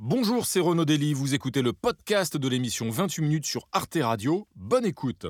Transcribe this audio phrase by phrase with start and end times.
[0.00, 4.46] Bonjour, c'est Renaud Dely, vous écoutez le podcast de l'émission 28 minutes sur Arte Radio.
[4.54, 5.26] Bonne écoute.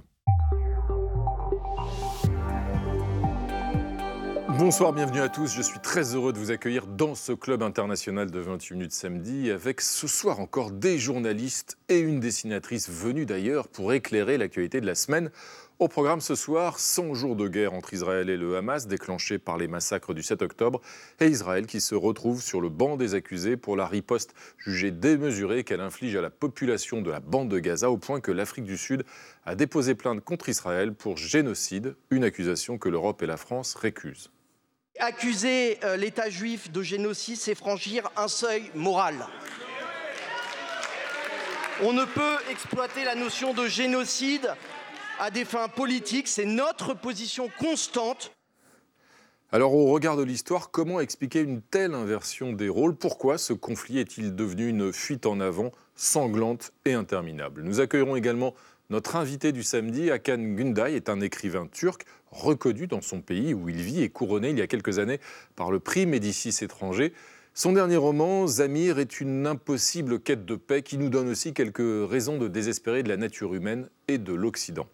[4.59, 5.55] Bonsoir, bienvenue à tous.
[5.55, 9.51] Je suis très heureux de vous accueillir dans ce club international de 28 minutes samedi
[9.51, 14.87] avec ce soir encore des journalistes et une dessinatrice venue d'ailleurs pour éclairer l'actualité de
[14.87, 15.31] la semaine.
[15.81, 19.57] Au programme ce soir, 100 jours de guerre entre Israël et le Hamas déclenchés par
[19.57, 20.81] les massacres du 7 octobre
[21.21, 25.63] et Israël qui se retrouve sur le banc des accusés pour la riposte jugée démesurée
[25.63, 28.77] qu'elle inflige à la population de la bande de Gaza au point que l'Afrique du
[28.77, 29.05] Sud
[29.47, 34.33] a déposé plainte contre Israël pour génocide, une accusation que l'Europe et la France récusent.
[34.99, 39.15] Accuser euh, l'État juif de génocide, c'est franchir un seuil moral.
[41.85, 44.53] On ne peut exploiter la notion de génocide
[45.19, 46.29] à des fins politiques.
[46.29, 48.33] C'est notre position constante.
[49.51, 52.95] Alors au regard de l'histoire, comment expliquer une telle inversion des rôles?
[52.95, 57.63] Pourquoi ce conflit est-il devenu une fuite en avant sanglante et interminable?
[57.63, 58.55] Nous accueillerons également
[58.91, 63.69] notre invité du samedi, Hakan Günday, est un écrivain turc reconnu dans son pays où
[63.69, 65.21] il vit et couronné il y a quelques années
[65.57, 67.13] par le prix Médicis étranger.
[67.61, 72.09] Son dernier roman, Zamir, est une impossible quête de paix qui nous donne aussi quelques
[72.09, 74.87] raisons de désespérer de la nature humaine et de l'Occident.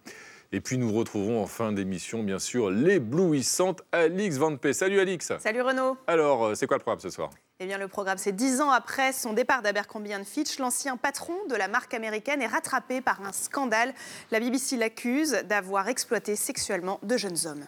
[0.50, 4.72] Et puis nous retrouverons en fin d'émission, bien sûr, l'éblouissante Alix Van P.
[4.72, 7.28] Salut Alix Salut Renaud Alors, euh, c'est quoi le programme ce soir?
[7.60, 11.56] Eh bien, le programme, c'est dix ans après son départ d'Abercrombie Fitch, l'ancien patron de
[11.56, 13.92] la marque américaine est rattrapé par un scandale.
[14.30, 17.66] La BBC l'accuse d'avoir exploité sexuellement de jeunes hommes.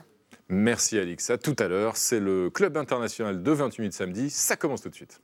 [0.48, 1.33] Merci Alix.
[1.42, 1.97] Tout à l'heure.
[1.97, 4.30] C'est le Club international de 28 minutes samedi.
[4.30, 5.20] Ça commence tout de suite.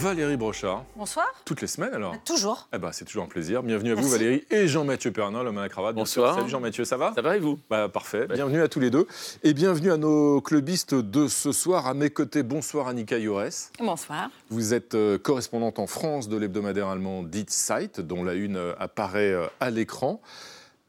[0.00, 0.84] Valérie Brochard.
[0.94, 1.26] Bonsoir.
[1.44, 2.68] Toutes les semaines alors Toujours.
[2.72, 3.64] Eh ben, c'est toujours un plaisir.
[3.64, 5.96] Bienvenue à vous Valérie et Jean-Mathieu Pernin, l'homme à la cravate.
[5.96, 6.36] Bonsoir.
[6.36, 7.12] Salut Jean-Mathieu, ça va?
[7.16, 7.58] Ça va et vous?
[7.68, 8.28] Bah, Parfait.
[8.32, 9.08] Bienvenue à tous les deux.
[9.42, 11.88] Et bienvenue à nos clubistes de ce soir.
[11.88, 13.72] À mes côtés, bonsoir Annika Jores.
[13.80, 14.30] Bonsoir.
[14.50, 18.74] Vous êtes euh, correspondante en France de l'hebdomadaire allemand Die Zeit, dont la une euh,
[18.78, 20.20] apparaît euh, à l'écran.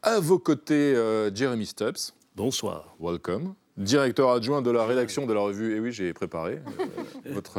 [0.03, 0.93] À vos côtés,
[1.33, 2.13] Jeremy Stubbs.
[2.35, 2.95] Bonsoir.
[2.99, 5.75] Welcome directeur adjoint de la rédaction de la revue.
[5.75, 6.83] Et oui, j'ai préparé euh,
[7.33, 7.57] votre,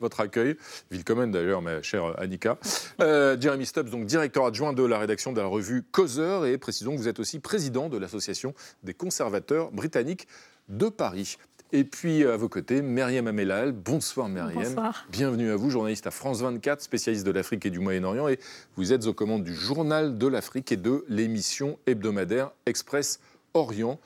[0.00, 0.56] votre accueil.
[0.90, 2.58] Willkommen d'ailleurs, ma chère Annika.
[3.00, 6.44] Euh, Jeremy Stubbs, donc directeur adjoint de la rédaction de la revue Causeur.
[6.44, 10.26] Et précisons que vous êtes aussi président de l'association des conservateurs britanniques
[10.68, 11.38] de Paris.
[11.72, 13.72] Et puis à vos côtés, Myriam Amelal.
[13.72, 14.62] Bonsoir Myriam.
[14.62, 15.06] Bonsoir.
[15.10, 18.28] Bienvenue à vous, journaliste à France 24, spécialiste de l'Afrique et du Moyen-Orient.
[18.28, 18.38] Et
[18.76, 23.20] vous êtes aux commandes du journal de l'Afrique et de l'émission hebdomadaire Express
[23.54, 23.98] Orient.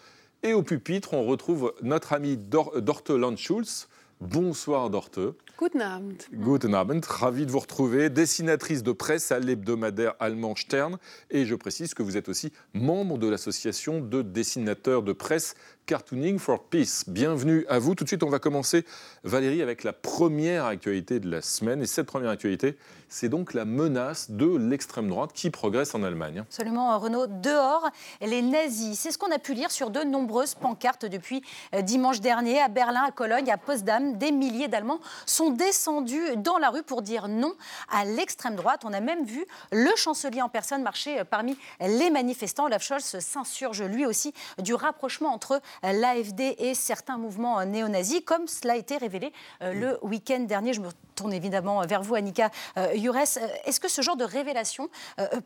[0.45, 3.89] Et au pupitre, on retrouve notre ami Dorte Landschulz.
[4.21, 5.19] Bonsoir Dorte.
[5.59, 6.19] Guten Abend.
[6.33, 10.99] Guten Abend, ravi de vous retrouver, dessinatrice de presse à l'hebdomadaire allemand Stern.
[11.31, 15.57] Et je précise que vous êtes aussi membre de l'association de dessinateurs de presse
[15.89, 17.05] Cartooning for Peace.
[17.07, 17.95] Bienvenue à vous.
[17.95, 18.85] Tout de suite, on va commencer,
[19.25, 21.81] Valérie, avec la première actualité de la semaine.
[21.81, 22.77] Et cette première actualité,
[23.09, 26.41] c'est donc la menace de l'extrême droite qui progresse en Allemagne.
[26.41, 27.27] Absolument, Renaud.
[27.27, 27.89] Dehors,
[28.21, 28.99] les nazis.
[28.99, 31.43] C'est ce qu'on a pu lire sur de nombreuses pancartes depuis
[31.75, 32.61] euh, dimanche dernier.
[32.61, 37.01] À Berlin, à Cologne, à Potsdam, des milliers d'Allemands sont descendus dans la rue pour
[37.01, 37.55] dire non
[37.91, 38.83] à l'extrême droite.
[38.85, 42.67] On a même vu le chancelier en personne marcher euh, parmi les manifestants.
[42.67, 48.75] Olaf Scholz s'insurge lui aussi du rapprochement entre l'AFD et certains mouvements néo-nazis, comme cela
[48.75, 50.73] a été révélé euh, le week-end dernier.
[50.73, 53.17] Je me tourne évidemment vers vous, Annika euh, Jures.
[53.17, 54.89] Euh, est-ce que ce genre de révélation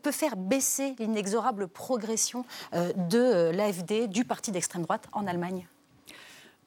[0.01, 5.67] peut faire baisser l'inexorable progression de l'AFD, du parti d'extrême droite en Allemagne?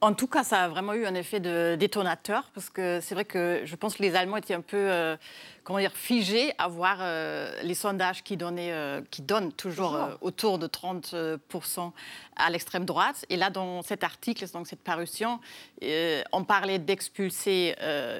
[0.01, 3.25] En tout cas, ça a vraiment eu un effet de détonateur, parce que c'est vrai
[3.25, 5.17] que je pense que les Allemands étaient un peu
[5.67, 10.13] comment dire, figé à voir euh, les sondages qui, donnaient, euh, qui donnent toujours euh,
[10.21, 11.91] autour de 30%
[12.37, 13.25] à l'extrême droite.
[13.29, 15.41] Et là, dans cet article, donc cette parution,
[16.31, 17.75] on parlait d'expulser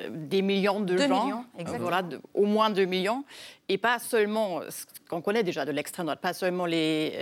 [0.09, 1.46] des millions de gens, millions,
[1.80, 2.02] voilà,
[2.34, 3.24] au moins 2 millions,
[3.69, 7.14] et pas seulement ce qu'on connaît déjà de l'extrême droite, pas seulement les,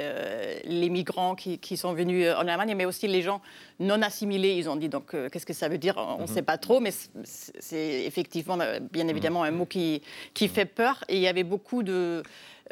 [0.63, 3.41] les migrants qui, qui, sont venus en Allemagne, mais aussi les gens
[3.79, 4.53] non assimilés.
[4.53, 5.95] Ils ont dit donc qu'est-ce que ça veut dire?
[5.97, 6.27] On ne mhm.
[6.27, 6.91] sait pas trop, mais
[7.23, 8.57] c'est effectivement,
[8.91, 10.01] bien évidemment, un mot qui,
[10.33, 11.03] qui fait peur.
[11.07, 12.23] Et il y avait beaucoup de,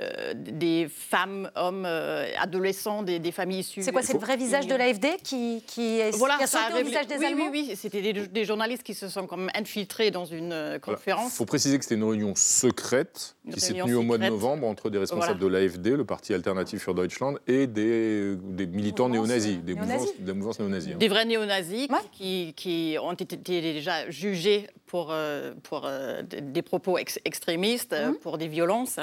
[0.01, 3.83] euh, des femmes, hommes, euh, adolescents, des, familles issues.
[3.83, 6.81] C'est quoi C'est le vrai visage de l'AFD qui, qui, est, voilà, qui a sauté
[6.81, 10.09] au visage des oui, Allemands Oui, oui, c'était des, journalistes qui se sont comme infiltrés
[10.09, 11.33] dans une euh, conférence.
[11.33, 14.65] Il faut préciser que c'était une réunion secrète qui s'est tenue au mois de novembre
[14.65, 19.59] entre des responsables de l'AFD, le parti alternatif für Deutschland, et des, des militants néo-nazis,
[19.59, 20.93] des, mouvances, néo-nazis.
[20.95, 20.97] Hein.
[20.97, 25.13] Des vrais néo-nazis qui, qui, ont été déjà jugés pour,
[25.61, 25.87] pour
[26.31, 28.15] des propos extrémistes, mhm.
[28.15, 28.99] pour des violences.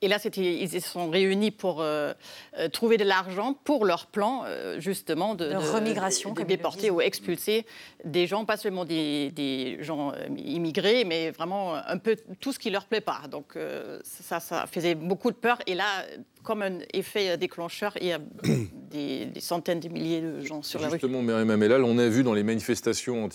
[0.00, 2.12] Et là, c'était ils se sont réunis pour euh,
[2.58, 4.44] euh, trouver de l'argent pour leur plan,
[4.78, 7.66] justement, de, remigration, de, déporter ou expulser
[8.04, 12.86] des gens, pas seulement des, gens immigrés, mais vraiment un peu tout ce qui leur
[12.86, 13.22] plaît pas.
[13.30, 13.56] Donc
[14.02, 15.58] ça, ça faisait beaucoup de peur.
[15.66, 16.04] Et là,
[16.42, 18.18] comme un effet déclencheur, il y a
[18.90, 20.92] des, centaines de milliers de gens sur la rue.
[20.92, 23.28] Justement, Myriam Amellal, on a vu dans les manifestations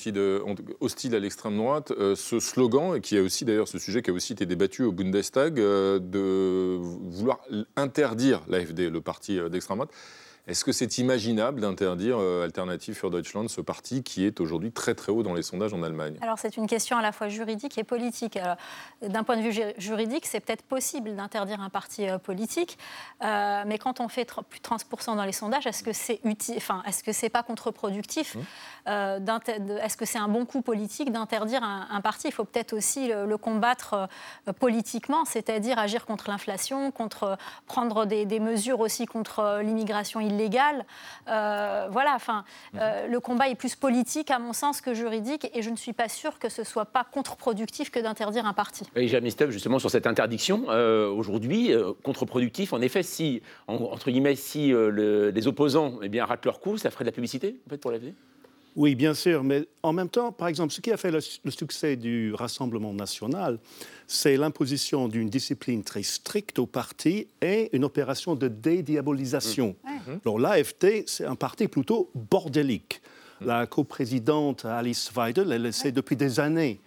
[0.80, 4.14] hostiles à l'extrême droite euh, ce slogan, qui a aussi d'ailleurs ce sujet qui a
[4.14, 7.40] aussi été débattu au Bundestag, euh, de vouloir
[7.76, 9.94] interdire l'AFD, le parti euh, d'extrême droite.
[10.48, 14.94] Est-ce que c'est imaginable d'interdire euh, Alternative für Deutschland, ce parti qui est aujourd'hui très
[14.94, 16.18] très haut dans les sondages en Allemagne?
[16.22, 18.38] Alors c'est une question à la fois juridique et politique.
[19.02, 22.78] D'un point de vue juridique, c'est peut-être possible d'interdire un parti euh, politique,
[23.24, 26.56] euh, mais quand on fait plus de 30% dans les sondages, est-ce que c'est utile
[26.58, 28.40] Enfin, est-ce que c'est pas contre-productif mmh.
[28.88, 32.28] Est-ce que c'est un bon coup politique d'interdire un, parti?
[32.28, 34.08] Il faut peut-être aussi le, combattre
[34.60, 40.86] politiquement, c'est-à-dire agir contre l'inflation, contre prendre des, des mesures aussi contre l'immigration illégale illégale.
[41.28, 42.44] Euh, voilà, enfin,
[42.76, 45.94] euh, le combat est plus politique, à mon sens, que juridique, et je ne suis
[45.94, 48.86] pas sûre que ce soit pas contre-productif que d'interdire un parti.
[48.96, 51.72] Et Jamie Stubb, justement, sur cette interdiction, euh, aujourd'hui,
[52.04, 56.92] contre-productif, en effet, si, entre guillemets, si les opposants eh bien, ratent leur coup, ça
[56.92, 58.14] ferait de la publicité, en fait, pour l'avenir?
[58.76, 61.96] Oui, bien sûr, mais en même temps, par exemple, ce qui a fait le, succès
[61.96, 63.58] du Rassemblement national,
[64.06, 69.78] c'est l'imposition d'une discipline très stricte au parti et une opération de dédiabolisation.
[69.84, 69.90] Mmh.
[69.90, 70.20] Mmh.
[70.26, 73.02] Alors l'AFD, c'est un parti plutôt bordélique.
[73.40, 73.46] Mmh.
[73.46, 76.82] La coprésidente Alice Weidel, elle essaie depuis des années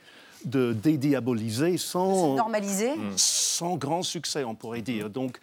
[0.45, 2.91] de dédiaboliser sans, normaliser.
[3.17, 5.09] sans grand succès, on pourrait dire.
[5.09, 5.41] Donc,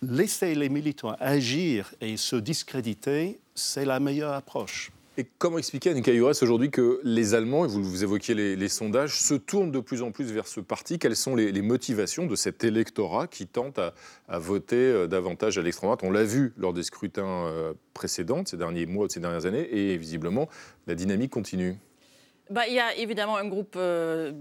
[0.00, 4.92] laisser les militants agir et se discréditer, c'est la meilleure approche.
[5.18, 6.10] Et comment expliquer à Nika
[6.42, 10.10] aujourd'hui que les Allemands, et vous, vous évoquiez les, sondages, se tournent de plus en
[10.10, 10.98] plus vers ce parti?
[10.98, 13.92] Quelles sont les, motivations de cet électorat qui tente à,
[14.38, 16.00] voter euh, davantage à l'extrême droite?
[16.02, 19.68] On l'a vu lors des scrutins euh, précédents, ces derniers mois, de ces dernières années,
[19.70, 20.48] et visiblement,
[20.86, 21.76] la dynamique continue.
[22.52, 24.32] Bah, il y a évidemment un groupe euh,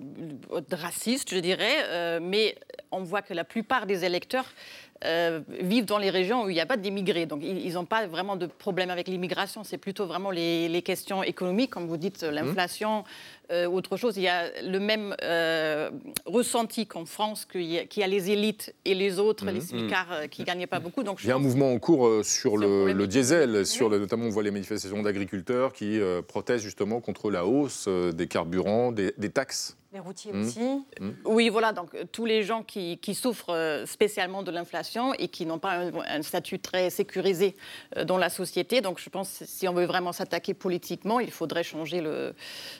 [0.71, 2.55] raciste, je dirais, mais
[2.91, 4.45] on voit que la plupart des électeurs
[5.03, 7.25] euh, vivent dans les régions où il n'y a pas d'immigrés.
[7.25, 9.63] Donc ils n'ont pas vraiment de problème avec l'immigration.
[9.63, 12.29] C'est plutôt vraiment les, questions économiques, comme vous dites, mmh.
[12.29, 13.03] l'inflation,
[13.51, 14.17] euh, autre chose.
[14.17, 15.89] Il y a le même euh,
[16.25, 19.61] ressenti qu'en France, qu'il y, a les élites et les autres, les mmh.
[19.61, 21.01] smicards, qui ne gagnaient pas beaucoup.
[21.01, 24.43] Donc, il y a un mouvement en cours sur le, diesel, sur notamment on voit
[24.43, 29.75] les manifestations d'agriculteurs qui protestent justement contre la hausse des carburants, des taxes.
[29.93, 30.41] Les routiers mmh.
[30.41, 30.61] aussi.
[30.61, 31.09] Mmh.
[31.25, 35.45] Oui, voilà, donc euh, tous les gens qui, souffrent euh, spécialement de l'inflation et qui
[35.45, 37.57] n'ont pas un, statut très sécurisé
[37.97, 38.79] euh, dans la société.
[38.79, 42.33] Donc je pense que si on veut vraiment s'attaquer politiquement, il faudrait changer le,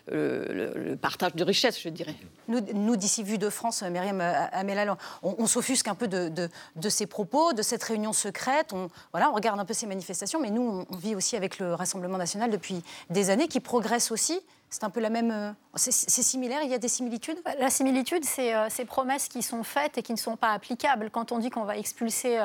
[0.08, 2.16] le, partage de richesses, je dirais.
[2.48, 7.08] Nous, d'ici Vue de France, Myriam Amélal, on, on s'offusque un peu de, de, ces
[7.08, 8.72] propos, de cette réunion secrète.
[8.72, 11.74] On, voilà, on regarde un peu ces manifestations, mais nous, on vit aussi avec le
[11.74, 14.40] Rassemblement national depuis des années, qui progresse aussi.
[14.72, 15.32] C'est un peu la même.
[15.32, 15.92] Euh, c'est
[16.22, 17.38] similaire, il y a des similitudes?
[17.60, 21.10] La similitude, c'est euh, ces promesses qui sont faites et qui ne sont pas applicables.
[21.12, 22.40] Quand on dit qu'on va expulser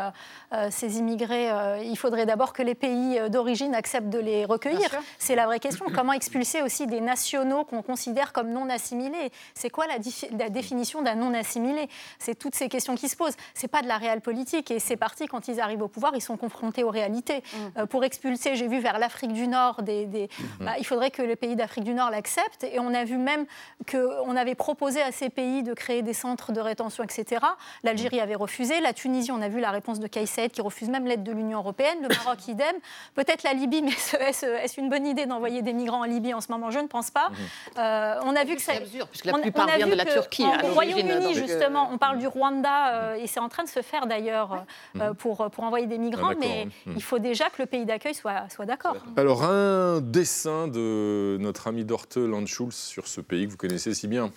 [0.52, 1.50] euh, ces immigrés,
[1.84, 4.88] il faudrait d'abord que les pays d'origine acceptent de les recueillir.
[5.18, 5.86] C'est la vraie question.
[5.94, 9.30] Comment expulser aussi des nationaux qu'on considère comme non assimilés?
[9.54, 9.98] C'est quoi la,
[10.36, 11.88] la, définition d'un non assimilé?
[12.18, 13.36] C'est toutes ces questions qui se posent.
[13.54, 14.72] C'est pas de la réelle politique.
[14.72, 17.42] Et ces partis, quand ils arrivent au pouvoir, ils sont confrontés aux réalités.
[17.76, 17.86] Mm.
[17.86, 20.64] pour expulser, j'ai vu vers l'Afrique du Nord, des, mm.
[20.64, 22.64] bah, il faudrait que les pays d'Afrique du Nord accepte.
[22.64, 23.46] Et on a vu même
[23.90, 27.44] qu'on avait proposé à ces pays de créer des centres de rétention, etc.
[27.82, 28.80] L'Algérie avait refusé.
[28.80, 31.58] La Tunisie, on a vu la réponse de Kais qui refuse même l'aide de l'Union
[31.58, 31.98] européenne.
[32.02, 32.76] Le Maroc, idem.
[33.14, 36.50] Peut-être la Libye, mais est-ce une bonne idée d'envoyer des migrants en Libye en ce
[36.50, 36.70] moment?
[36.70, 37.28] Je ne pense pas.
[37.30, 37.36] Mhm.
[37.78, 38.72] Euh, on a vu que ça.
[39.10, 40.44] puisque la plupart vient de la Turquie.
[40.64, 44.06] Au Royaume-Uni, justement, on parle du Rwanda, euh, et c'est en train de se faire
[44.06, 44.64] d'ailleurs
[44.96, 46.94] euh, pour, pour envoyer des migrants, ah, mais mhm.
[46.96, 48.96] il faut déjà que le pays d'accueil soit, soit d'accord.
[49.16, 54.30] Alors, un dessin de notre ami Landschulz sur ce pays que vous connaissez si bien.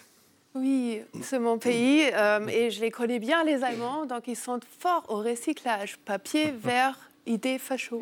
[0.55, 4.59] Oui, c'est mon pays euh, et je les connais bien, les Allemands, donc ils sont
[4.79, 5.97] forts au recyclage.
[6.05, 6.97] Papier, verre,
[7.27, 8.01] idées facho.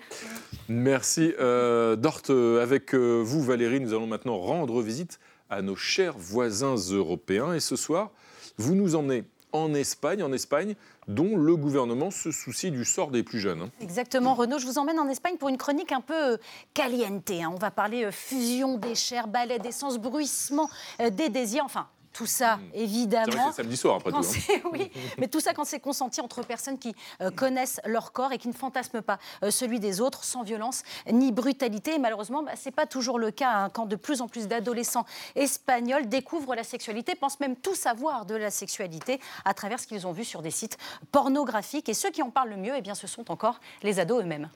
[0.70, 1.34] Merci.
[1.40, 5.20] Euh, Dort, euh, avec euh, vous, Valérie, nous allons maintenant rendre visite
[5.50, 7.54] à nos chers voisins européens.
[7.54, 8.12] Et ce soir,
[8.58, 10.76] vous nous emmenez en Espagne, en Espagne,
[11.08, 13.62] dont le gouvernement se soucie du sort des plus jeunes.
[13.62, 13.70] Hein.
[13.82, 14.60] Exactement, Renaud.
[14.60, 16.38] Je vous emmène en Espagne pour une chronique un peu euh,
[16.74, 17.32] caliente.
[17.32, 17.52] Hein.
[17.54, 21.88] On va parler euh, fusion des chairs, balai d'essence, bruissement euh, des désirs, enfin
[22.18, 23.52] Tout ça, évidemment.
[23.52, 24.18] C'est samedi soir, après tout.
[24.18, 24.60] Hein.
[24.74, 28.40] oui, mais tout ça quand c'est consenti entre personnes qui euh, connaissent leur corps et
[28.40, 30.82] qui ne fantasment pas euh, celui des autres, sans violence
[31.12, 31.94] ni brutalité.
[31.94, 34.48] Et malheureusement, bah, ce n'est pas toujours le cas hein, quand de plus en plus
[34.48, 35.06] d'adolescents
[35.36, 40.08] espagnols découvrent la sexualité, pensent même tout savoir de la sexualité à travers ce qu'ils
[40.08, 40.80] ont vu sur des sites
[41.12, 41.88] pornographiques.
[41.88, 44.50] Et ceux qui en parlent le mieux, eh bien, ce sont encore les ados eux-mêmes.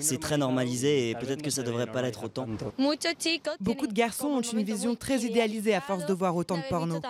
[0.00, 2.46] C'est très normalisé et peut-être que ça devrait pas l'être autant.
[3.60, 7.00] Beaucoup de garçons ont une vision très idéalisée à force de voir autant de porno.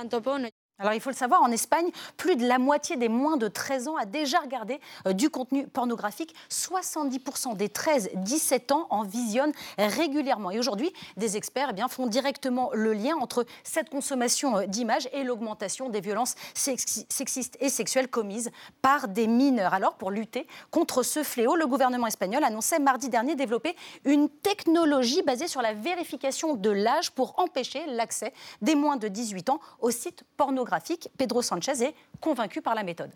[0.80, 3.88] Alors il faut le savoir, en Espagne, plus de la moitié des moins de 13
[3.88, 6.36] ans a déjà regardé euh, du contenu pornographique.
[6.50, 10.52] 70% des 13-17 ans en visionnent régulièrement.
[10.52, 15.08] Et aujourd'hui, des experts eh bien, font directement le lien entre cette consommation euh, d'images
[15.12, 19.74] et l'augmentation des violences sexistes et sexuelles commises par des mineurs.
[19.74, 25.22] Alors pour lutter contre ce fléau, le gouvernement espagnol annonçait mardi dernier développer une technologie
[25.22, 28.32] basée sur la vérification de l'âge pour empêcher l'accès
[28.62, 30.67] des moins de 18 ans aux sites pornographiques
[31.16, 33.10] Pedro Sanchez est convaincu par la méthode.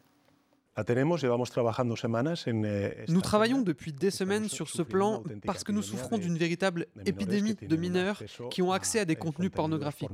[2.46, 6.86] Eh, nous travaillons depuis des semaines sur ce plan parce que nous souffrons d'une véritable
[7.04, 10.08] épidémie de mineurs qui ont accès à des contenus pornographiques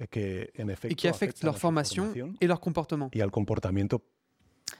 [0.00, 3.10] et qui affectent leur formation et leur comportement.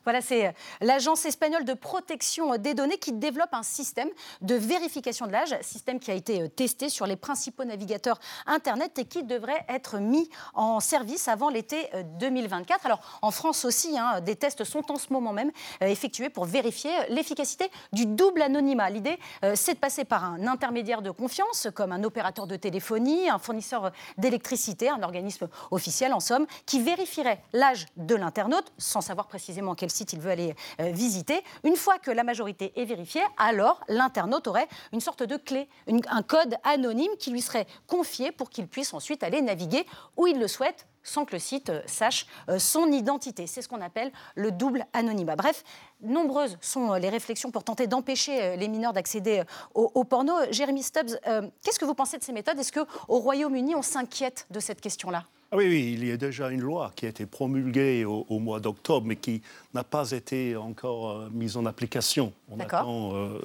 [0.04, 4.08] Voilà, c'est euh, l'Agence espagnole de protection euh, des données qui développe un système
[4.40, 8.98] de vérification de l'âge, système qui a été euh, testé sur les principaux navigateurs Internet
[8.98, 12.86] et qui devrait être mis en service avant l'été 2024.
[12.86, 16.90] Alors, en France aussi, hein, des tests sont en ce moment même effectués pour vérifier
[17.08, 18.90] l'efficacité du double anonymat.
[18.90, 19.18] L'idée,
[19.54, 23.92] c'est de passer par un intermédiaire de confiance, comme un opérateur de téléphonie, un fournisseur
[24.18, 29.90] d'électricité, un organisme officiel, en somme, qui vérifierait l'âge de l'internaute, sans savoir précisément quel
[29.92, 31.42] site il veut aller euh, visiter.
[31.64, 36.22] Une fois que la majorité est vérifiée, alors l'internaute aurait une sorte de clé, un
[36.22, 40.48] code anonyme qui lui serait confié pour qu'il puisse ensuite aller naviguer où il le
[40.48, 43.46] souhaite sans que le site euh, sache euh, son identité.
[43.46, 45.34] C'est ce qu'on appelle le double anonymat.
[45.34, 45.64] Bref,
[46.00, 49.42] nombreuses sont les réflexions pour tenter d'empêcher les mineurs d'accéder
[49.74, 50.32] au, porno.
[50.50, 51.18] Jérémy Stubbs,
[51.62, 52.58] qu'est-ce que vous pensez de ces méthodes?
[52.58, 55.24] Est-ce qu'au Royaume-Uni, on s'inquiète de cette question-là?
[55.52, 58.58] Ah oui, oui, il y a déjà une loi qui a été promulguée au, mois
[58.58, 59.42] d'octobre, mais qui
[59.74, 62.32] n'a pas été encore euh, mise en application.
[62.50, 63.38] On attend euh,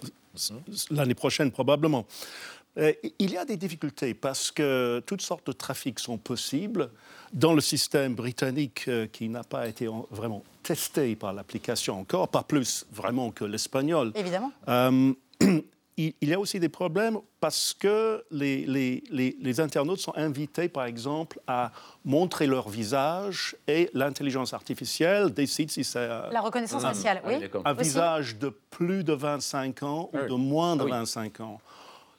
[0.90, 2.06] l'année prochaine probablement.
[2.78, 6.92] Euh, il y a des difficultés parce que toutes sortes de trafics sont possibles
[7.34, 12.86] dans le système britannique qui n'a pas été vraiment testé par l'application encore, pas plus
[12.90, 14.14] vraiment que l'espagnol.
[14.16, 14.54] Évidemment.
[15.98, 19.04] il, y a aussi des problèmes parce que les, les,
[19.42, 21.72] les, internautes sont invités, par exemple, à
[22.06, 26.08] montrer leur visage et l'intelligence artificielle décide si c'est...
[26.08, 27.50] La reconnaissance faciale, oui.
[27.66, 31.62] Un visage de plus de 25 ans ou de moins de 25 ah ans.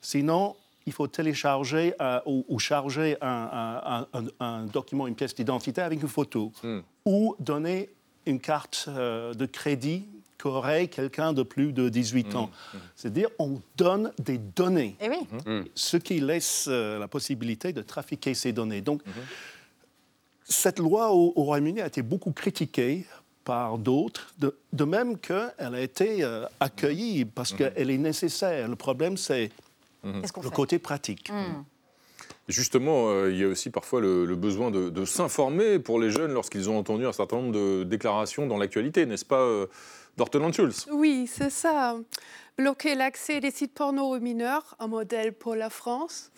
[0.01, 0.57] Sinon,
[0.87, 4.07] il faut télécharger euh, ou, charger un,
[4.41, 6.81] un, document, une pièce d'identité avec une photo hmm.
[7.05, 7.91] ou donner
[8.27, 10.09] une carte euh, de crédit
[10.39, 12.47] qu'aurait quelqu'un de plus de 18 ans.
[12.47, 12.81] Mmh, mmh.
[12.97, 15.27] C'est-à-dire, on donne des données, eh oui.
[15.45, 15.65] Mmh.
[15.75, 18.81] ce qui laisse euh, la possibilité de trafiquer ces données.
[18.81, 19.03] Donc,
[20.45, 23.07] cette loi au, Royaume-Uni a été beaucoup critiquée
[23.45, 28.69] par d'autres, de, même qu'elle a été euh, accueillie parce qu'elle est nécessaire.
[28.69, 29.51] Le problème, c'est
[30.05, 31.31] le côté pratique.
[32.49, 36.71] Justement, euh, il y a aussi parfois le, besoin de, s'informer pour les jeunes lorsqu'ils
[36.71, 39.47] ont entendu un certain nombre de déclarations dans l'actualité, n'est-ce pas,
[40.17, 40.87] Dortmund Schulz?
[40.91, 41.97] Oui, c'est ça.
[42.57, 46.33] Bloquer l'accès des sites porno aux mineurs, un modèle pour la France.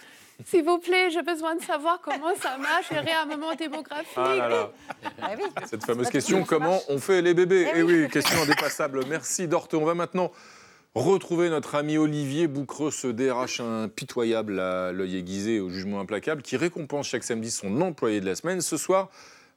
[0.46, 4.16] S'il vous plaît, j'ai besoin de savoir comment ça marche, un réarmement démographique.
[4.16, 4.70] Ah
[5.22, 5.34] ah
[5.66, 7.68] Cette fameuse question, comment on fait les bébés?
[7.74, 8.08] Eh, eh oui.
[8.08, 9.04] question indépassable.
[9.06, 9.74] Merci Dorte.
[9.74, 10.30] On va maintenant
[10.94, 16.56] retrouver notre ami Olivier Boucreux, ce DRH impitoyable à l'œil aiguisé, au jugement implacable, qui
[16.56, 18.60] récompense chaque samedi son employé de la semaine.
[18.60, 19.08] Ce soir,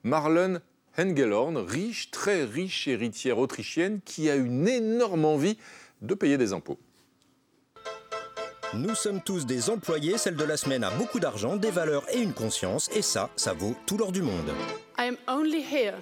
[0.03, 0.59] Marlon
[0.97, 5.57] Hengelhorn, riche, très riche héritière autrichienne qui a une énorme envie
[6.01, 6.77] de payer des impôts.
[8.75, 12.19] Nous sommes tous des employés, celle de la semaine a beaucoup d'argent, des valeurs et
[12.19, 14.49] une conscience, et ça, ça vaut tout l'or du monde.
[14.97, 15.97] I am only here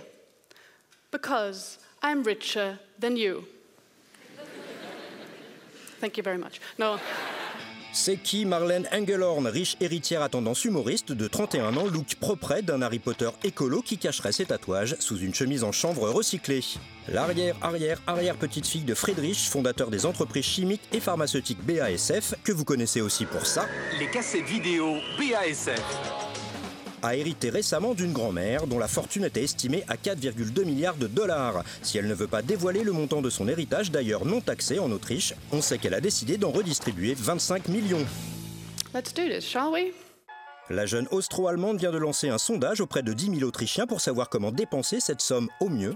[1.11, 3.43] because I'm richer than you.
[6.01, 6.60] Thank you very much.
[6.79, 6.98] No.
[7.93, 12.81] C'est qui Marlène Engelhorn, riche héritière à tendance humoriste de 31 ans, look propre d'un
[12.81, 16.63] Harry Potter écolo qui cacherait ses tatouages sous une chemise en chanvre recyclée.
[17.10, 22.53] L'arrière, arrière, arrière petite fille de Friedrich, fondateur des entreprises chimiques et pharmaceutiques BASF, que
[22.53, 23.67] vous connaissez aussi pour ça.
[24.00, 26.40] Les cassettes vidéo BASF
[27.01, 31.63] a hérité récemment d'une grand-mère dont la fortune était estimée à 4,2 milliards de dollars.
[31.81, 34.91] Si elle ne veut pas dévoiler le montant de son héritage, d'ailleurs non taxé en
[34.91, 38.05] Autriche, on sait qu'elle a décidé d'en redistribuer 25 millions.
[38.93, 39.93] Let's do this, shall we?
[40.70, 44.29] La jeune austro-allemande vient de lancer un sondage auprès de 10 000 Autrichiens pour savoir
[44.29, 45.96] comment dépenser cette somme au mieux.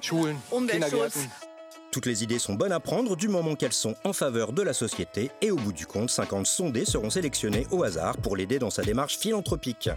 [1.92, 4.74] Toutes les idées sont bonnes à prendre du moment qu'elles sont en faveur de la
[4.74, 8.70] société et au bout du compte, 50 sondés seront sélectionnés au hasard pour l'aider dans
[8.70, 9.90] sa démarche philanthropique.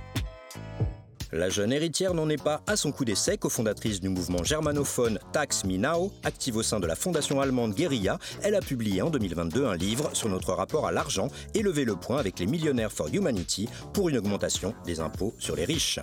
[1.31, 5.65] La jeune héritière n'en est pas à son coup d'essai, cofondatrice du mouvement germanophone Tax
[5.65, 8.19] Me Now, active au sein de la fondation allemande Guerilla.
[8.43, 11.97] Elle a publié en 2022 un livre sur notre rapport à l'argent et levé le
[11.97, 16.01] point avec les millionnaires for humanity pour une augmentation des impôts sur les riches.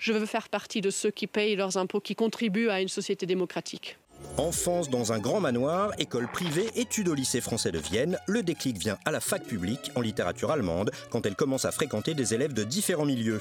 [0.00, 3.26] Je veux faire partie de ceux qui payent leurs impôts, qui contribuent à une société
[3.26, 3.96] démocratique.
[4.38, 8.76] Enfance dans un grand manoir, école privée, études au lycée français de Vienne, le déclic
[8.76, 12.54] vient à la fac publique en littérature allemande quand elle commence à fréquenter des élèves
[12.54, 13.40] de différents milieux.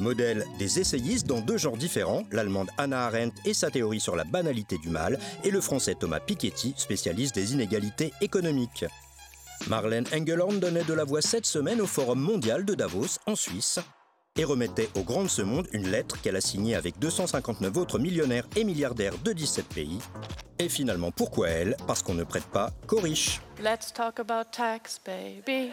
[0.00, 4.24] Modèle des essayistes dans deux genres différents, l'allemande Anna Arendt et sa théorie sur la
[4.24, 8.84] banalité du mal, et le français Thomas Piketty, spécialiste des inégalités économiques.
[9.68, 13.78] Marlène Engelhorn donnait de la voix cette semaine au Forum mondial de Davos, en Suisse,
[14.36, 17.98] et remettait au grand de ce monde une lettre qu'elle a signée avec 259 autres
[17.98, 19.98] millionnaires et milliardaires de 17 pays.
[20.58, 21.76] Et finalement, pourquoi elle?
[21.86, 23.40] Parce qu'on ne prête pas qu'aux riches.
[23.62, 25.70] Let's talk about tax, baby.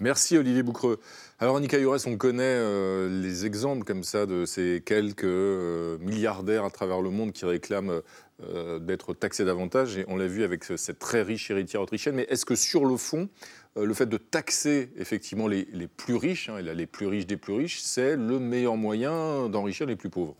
[0.00, 0.98] Merci Olivier Boucreux.
[1.38, 6.64] Alors Annika Jurès, on connaît euh, les exemples comme ça de ces quelques euh, milliardaires
[6.64, 8.00] à travers le monde qui réclament
[8.42, 12.26] euh, d'être taxés davantage, et on l'a vu avec cette très riche héritière autrichienne, mais
[12.30, 13.28] est-ce que sur le fond,
[13.76, 17.80] le fait de taxer effectivement les, plus riches, hein, les plus riches des plus riches,
[17.80, 20.36] c'est le meilleur moyen d'enrichir les plus pauvres?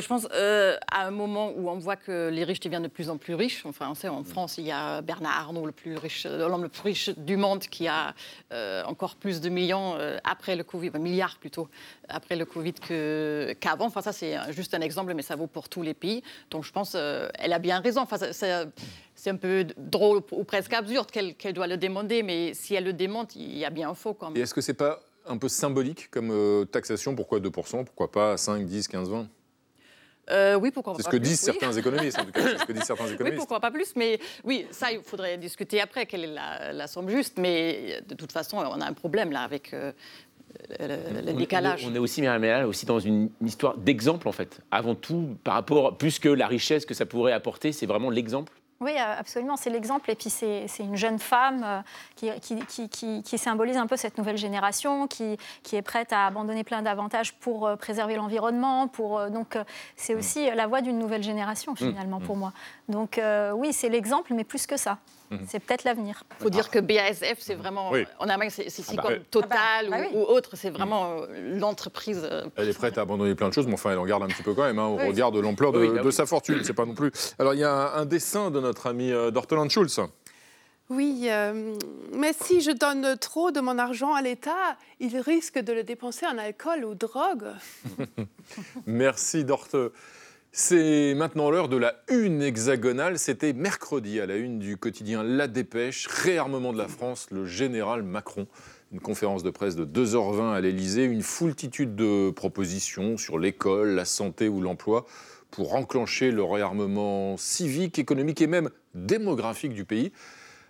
[0.00, 3.10] Je pense euh, à un moment où on voit que les riches deviennent de plus
[3.10, 3.66] en plus riches.
[3.66, 6.62] Enfin, on sait en France, il y a Bernard Arnault, le plus riche, euh, l'homme
[6.62, 8.14] le plus riche du monde, qui a
[8.52, 11.68] euh, encore plus de millions après le Covid, milliards plutôt,
[12.08, 12.74] après le Covid
[13.60, 13.86] qu'avant.
[13.86, 16.22] enfin, ça, c'est juste un exemple, mais ça vaut pour tous les pays.
[16.50, 18.00] Donc, je pense elle a bien raison.
[18.00, 22.84] Enfin, c'est un peu drôle ou presque absurde qu'elle doit le demander, mais si elle
[22.84, 24.38] le démonte, il y a bien un faux quand même.
[24.38, 27.14] Et est-ce que c'est pas un peu symbolique comme taxation?
[27.14, 29.28] Pourquoi 2% Pourquoi pas 5, 10, 15, 20
[30.30, 30.98] euh, oui, pourquoi pas.
[30.98, 32.58] C'est ce que disent certains économistes, en tout cas.
[32.58, 33.32] ce que disent certains économistes.
[33.32, 33.94] Oui, pourquoi pas plus.
[33.96, 37.38] Mais oui, ça, il faudrait discuter après quelle est la, somme juste.
[37.38, 39.74] Mais de toute façon, on a un problème là avec.
[39.74, 39.92] Euh,
[40.78, 41.86] le, décalage.
[41.86, 42.22] On est aussi,
[42.66, 44.60] aussi dans une, histoire d'exemple en fait.
[44.70, 48.52] Avant tout, par rapport, plus que la richesse que ça pourrait apporter, c'est vraiment l'exemple
[48.82, 50.10] oui, euh, absolument, c'est l'exemple.
[50.10, 51.82] Et puis c'est une jeune femme
[52.22, 55.38] euh, qui, symbolise un peu cette nouvelle génération, qui,
[55.72, 58.88] est prête à abandonner plein d'avantages pour euh, préserver l'environnement.
[58.88, 59.56] Pour, donc
[59.96, 62.52] c'est aussi la voix d'une nouvelle génération, finalement, pour moi.
[62.88, 63.20] Donc
[63.54, 64.98] oui, c'est l'exemple, mais plus que ça.
[65.32, 65.46] Mhm.
[65.48, 66.24] C'est peut-être l'avenir.
[66.38, 67.90] Il faut dire que BASF, c'est vraiment.
[68.18, 70.50] En Allemagne, c'est ah bah comme Total ah bah, ou, autre.
[70.56, 71.22] C'est vraiment
[71.58, 72.28] l'entreprise.
[72.56, 74.42] Elle est prête à abandonner plein de choses, mais enfin, elle en garde un petit
[74.42, 76.60] peu quand même, hein, au regard de l'ampleur de, bah sa fortune.
[76.62, 77.10] C'est pas non plus.
[77.38, 80.00] Alors, il y a un, dessin de notre ami euh, Dortland Schulz.
[80.90, 81.28] Oui,
[82.12, 86.26] mais si je donne trop de mon argent à l'État, il risque de le dépenser
[86.26, 87.46] en alcool ou drogue.
[88.86, 89.74] Merci Dorte.
[90.54, 93.18] C'est maintenant l'heure de la une hexagonale.
[93.18, 98.02] C'était mercredi à la une du quotidien La Dépêche, réarmement de la France, le général
[98.02, 98.46] Macron.
[98.92, 104.04] Une conférence de presse de 2h20 à l'Elysée, une foultitude de propositions sur l'école, la
[104.04, 105.06] santé ou l'emploi
[105.52, 110.10] pour enclencher le réarmement civique, économique et même démographique du pays.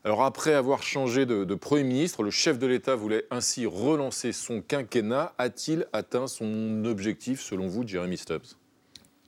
[0.05, 4.33] Alors après avoir changé de, de Premier ministre, le chef de l'État voulait ainsi relancer
[4.33, 5.33] son quinquennat.
[5.38, 8.57] A-t-il atteint son objectif selon vous, Jeremy Stubbs?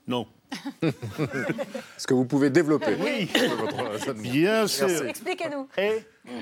[0.09, 0.27] Non.
[0.83, 3.31] Est-ce que vous pouvez développer Oui,
[4.17, 5.05] bien sûr.
[5.07, 5.69] Expliquez-nous.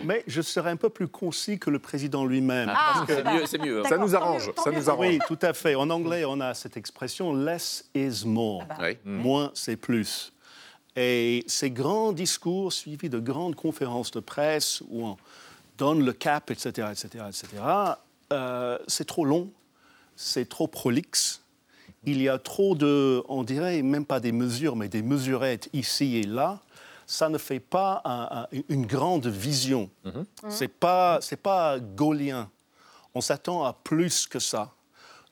[0.05, 2.71] Mais je serai un peu plus concis que le président lui-même.
[2.73, 3.83] Ah, c'est mieux, mieux.
[3.85, 4.51] Ça nous arrange.
[4.63, 5.07] Ça nous arrange.
[5.07, 5.75] Oui, tout à fait.
[5.75, 8.65] En anglais, on a cette expression less is more.
[8.71, 8.89] Ah bah.
[9.05, 10.33] Moins, c'est plus.
[10.95, 15.17] Et ces grands discours suivis de grandes conférences de presse où on
[15.79, 17.47] donne le cap, etc., etc., etc.,
[18.87, 19.51] c'est trop long,
[20.17, 21.42] c'est trop prolixe
[22.05, 26.17] il y a trop de, on dirait même pas des mesures, mais des mesurettes ici
[26.17, 26.61] et là.
[27.07, 29.91] Ça ne fait pas une grande vision.
[30.05, 30.25] Mhm.
[30.49, 32.49] Ce n'est pas, pas gaulien.
[33.15, 34.71] On s'attend à plus que ça.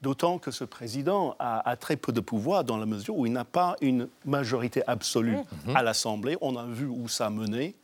[0.03, 3.45] D'autant que ce président a, très peu de pouvoir dans la mesure où il n'a
[3.45, 5.77] pas une majorité absolue mhm.
[5.77, 6.37] à l'Assemblée.
[6.41, 7.75] On a vu où ça menait.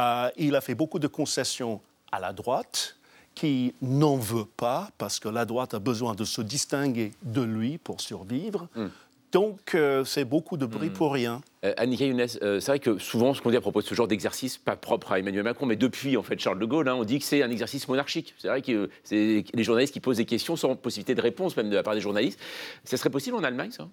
[0.00, 1.80] Euh, il a fait beaucoup de concessions
[2.12, 2.95] à la droite
[3.36, 7.78] qui n'en veut pas parce que la droite a besoin de se distinguer de lui
[7.78, 8.66] pour survivre.
[8.74, 8.88] Hmm.
[9.32, 10.94] Donc, euh, c'est beaucoup de bruit hmm.
[10.94, 11.42] pour rien.
[11.64, 13.94] Euh, Annika Younes, euh, c'est vrai que souvent, ce qu'on dit à propos de ce
[13.94, 16.94] genre d'exercice, pas propre à Emmanuel Macron, mais depuis en fait Charles de Gaulle, hein,
[16.94, 18.34] on dit que c'est un exercice monarchique.
[18.38, 21.68] C'est vrai que c'est les journalistes qui posent des questions sans possibilité de réponse, même
[21.68, 22.40] de la part des journalistes.
[22.84, 23.88] Ça serait possible en Allemagne, ça?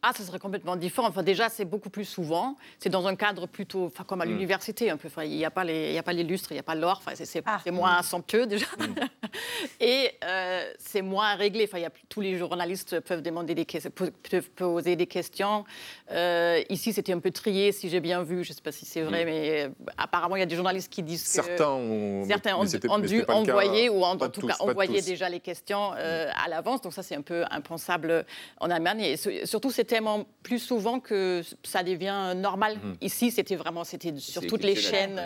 [0.00, 1.08] Ah, ce serait complètement différent.
[1.08, 2.56] Enfin, déjà, c'est beaucoup plus souvent.
[2.78, 4.28] C'est dans un cadre plutôt, enfin, comme à mm.
[4.28, 5.08] l'université un peu.
[5.24, 7.02] il n'y a pas les, il a pas les lustres, il n'y a pas l'or.
[7.04, 7.60] Enfin, c'est ah.
[7.72, 8.66] moins somptueux déjà.
[8.78, 9.28] Mm.
[9.80, 11.64] Et euh, c'est moins réglé.
[11.64, 15.64] Enfin, y a, tous les journalistes peuvent, demander des, peuvent poser des questions.
[16.12, 18.44] Euh, ici, c'était un peu trié, si j'ai bien vu.
[18.44, 19.26] Je ne sais pas si c'est vrai, mm.
[19.26, 22.98] mais euh, apparemment, il y a des journalistes qui disent certains que ont, certains ont,
[23.00, 26.82] dû envoyer, ou en, tout cas envoyer déjà les questions à l'avance.
[26.82, 28.24] Donc ça, c'est un peu impensable
[28.60, 29.00] en Allemagne.
[29.00, 32.76] Et surtout, c'est tellement plus souvent que ça devient normal.
[32.76, 32.92] Mm.
[33.00, 35.20] Ici, c'était vraiment, c'était sur toutes les chaînes.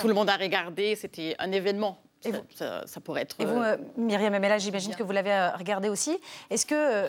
[0.00, 0.96] tout le monde a regardé.
[0.96, 1.98] C'était un événement.
[2.24, 3.36] Et ça, ça, pourrait être.
[3.38, 6.18] Et vous, euh, Myriam Amela, j'imagine que vous l'avez euh, regardé aussi.
[6.48, 6.74] Est-ce que.
[6.74, 7.08] Euh,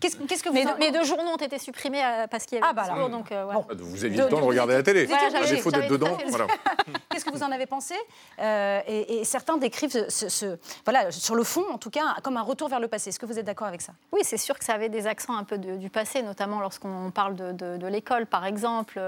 [0.00, 0.78] qu'est-ce, que vous.
[0.78, 2.70] Les, deux journaux ont été supprimés parce qu'il y avait.
[2.70, 3.10] Ah, bah alors.
[3.10, 3.66] Donc, bon.
[3.76, 5.08] Vous aviez le temps de regarder la télé.
[5.12, 6.16] À défaut d'être dedans.
[6.28, 6.46] Voilà.
[7.10, 7.94] qu'est-ce que vous en avez pensé
[8.38, 12.80] et, certains décrivent ce, Voilà, sur le fond, en tout cas, comme un retour vers
[12.80, 13.10] le passé.
[13.10, 13.92] Est-ce que vous êtes d'accord avec ça?
[14.12, 17.36] Oui, c'est sûr que ça avait des accents un peu du passé, notamment lorsqu'on parle
[17.36, 19.00] de, l'école, par exemple.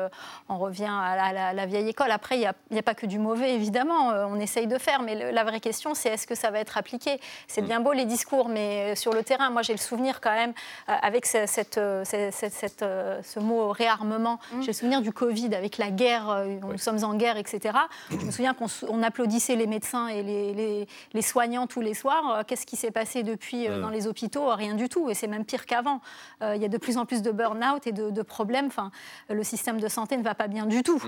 [0.48, 2.10] On revient à la, vieille école.
[2.10, 4.08] Après, il n'y a, a, pas que du mauvais, évidemment.
[4.28, 7.20] On essaye de faire, mais la vraie question, c'est est-ce que ça va être appliqué?
[7.48, 7.66] C'est mm.
[7.66, 10.52] bien beau les discours, mais euh, sur le terrain, moi j'ai le souvenir quand même,
[10.88, 14.60] euh, avec cette, euh, ce mot réarmement, mm.
[14.62, 17.76] j'ai le souvenir du Covid, avec la guerre, nous sommes en guerre, etc.
[18.10, 22.44] Je me souviens qu'on applaudissait les médecins et les, les, soignants tous les soirs.
[22.46, 23.80] Qu'est-ce qui s'est passé depuis mm.
[23.80, 24.46] dans les hôpitaux?
[24.54, 26.00] Rien du tout, et c'est même pire qu'avant.
[26.42, 28.66] Il y a de plus en plus de burn-out et de, problèmes.
[28.66, 28.90] Enfin,
[29.28, 31.00] le système de santé ne va pas bien du tout.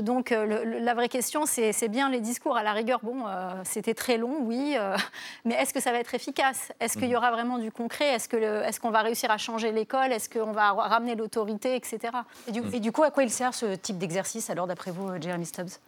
[0.00, 2.56] donc la vraie question, c'est bien les discours.
[2.56, 4.96] À la rigueur, bon, euh, c'était très long, oui, euh,
[5.44, 6.72] mais est-ce que ça va être efficace?
[6.80, 7.16] Est-ce qu'il y mm.
[7.16, 8.14] aura vraiment du concret?
[8.14, 10.12] Est-ce qu'on est qu'on va réussir à changer l'école?
[10.12, 11.98] Est-ce qu'on va ramener l'autorité, etc.
[12.46, 15.10] Et du, et du, coup, à quoi il sert ce type d'exercice, alors, d'après vous,
[15.20, 15.78] Jeremy Stubbs?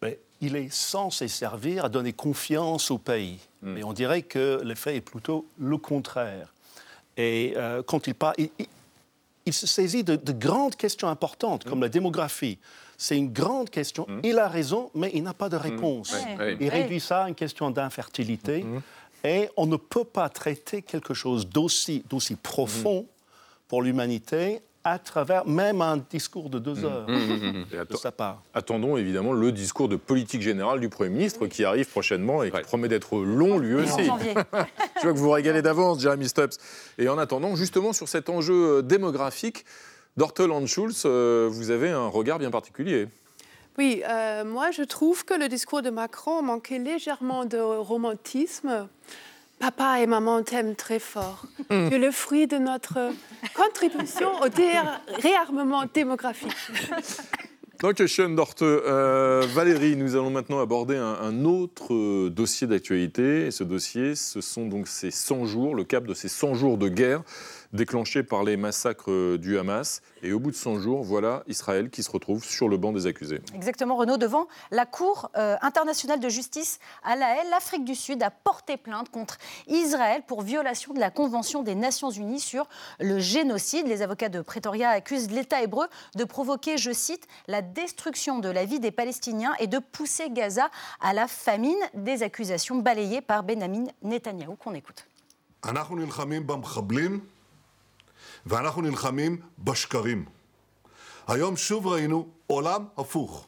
[0.00, 3.38] Ben, il est censé servir à donner confiance au pays.
[3.62, 3.72] Mm.
[3.72, 6.52] Mais on dirait que l'effet est plutôt le contraire.
[7.16, 8.36] Et euh, quand il parle,
[9.44, 11.82] il, se saisit de, de, grandes questions importantes, comme mm.
[11.82, 12.58] la démographie,
[13.02, 14.06] c'est une grande question.
[14.08, 14.20] Mmh.
[14.22, 15.60] Il a raison, mais il n'a pas de mmh.
[15.60, 16.16] réponse.
[16.60, 18.62] Il réduit ça à une question d'infertilité.
[18.62, 18.80] Mmh.
[19.24, 22.04] Et on ne peut pas traiter quelque chose d'aussi
[22.40, 23.06] profond
[23.66, 27.06] pour l'humanité à travers même un discours de deux heures
[27.90, 28.40] de sa part.
[28.54, 32.60] Attendons évidemment le discours de politique générale du Premier ministre qui arrive prochainement et qui
[32.60, 34.04] promet d'être long lui aussi.
[34.96, 36.54] Je vois que vous vous régalez d'avance, Jeremy Stubbs.
[36.98, 39.64] Et en attendant, justement sur cet enjeu euh, démographique,
[40.16, 43.08] Dortland Schulz, euh, vous avez un regard bien particulier.
[43.78, 48.88] Oui, euh, moi je trouve que le discours de Macron manquait légèrement de romantisme.
[49.58, 51.46] Papa et maman t'aiment très fort.
[51.70, 51.88] Hmm.
[51.88, 52.98] Tu es le fruit de notre
[53.54, 54.48] contribution au
[55.20, 56.50] réarmement démographique.
[57.80, 63.46] Donc, Sean Dorte, euh, Valérie, nous allons maintenant aborder un, un autre dossier d'actualité.
[63.46, 66.78] Et ce dossier, ce sont donc ces 100 jours, le cap de ces 100 jours
[66.78, 67.22] de guerre
[67.72, 70.02] déclenché par les massacres euh, du Hamas.
[70.22, 73.06] Et au bout de 100 jours, voilà Israël qui se retrouve sur le banc des
[73.06, 73.40] accusés.
[73.54, 78.22] Exactement, Renaud, devant la Cour euh, internationale de justice à La Haye, l'Afrique du Sud
[78.22, 82.68] a porté plainte contre Israël pour violation de la Convention des Nations Unies sur
[83.00, 83.86] le génocide.
[83.86, 88.64] Les avocats de Pretoria accusent l'État hébreu de provoquer, je cite, la destruction de la
[88.64, 91.72] vie des Palestiniens et de pousser Gaza à la famine.
[91.94, 95.06] Des accusations balayées par Benjamin Netanyahou qu'on écoute.
[98.46, 100.24] ואנחנו נלחמים בשקרים.
[101.28, 103.46] היום שוב ראינו עולם הפוך.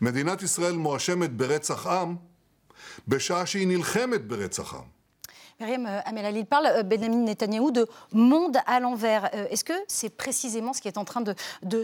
[0.00, 2.16] מדינת ישראל מואשמת ברצח עם
[3.08, 4.94] בשעה שהיא נלחמת ברצח עם.
[5.60, 9.30] Myriam euh, Amelali, il parle, euh, Benjamin Netanyahou, de monde à l'envers.
[9.34, 11.34] Euh, est-ce que c'est précisément ce qui est en train de,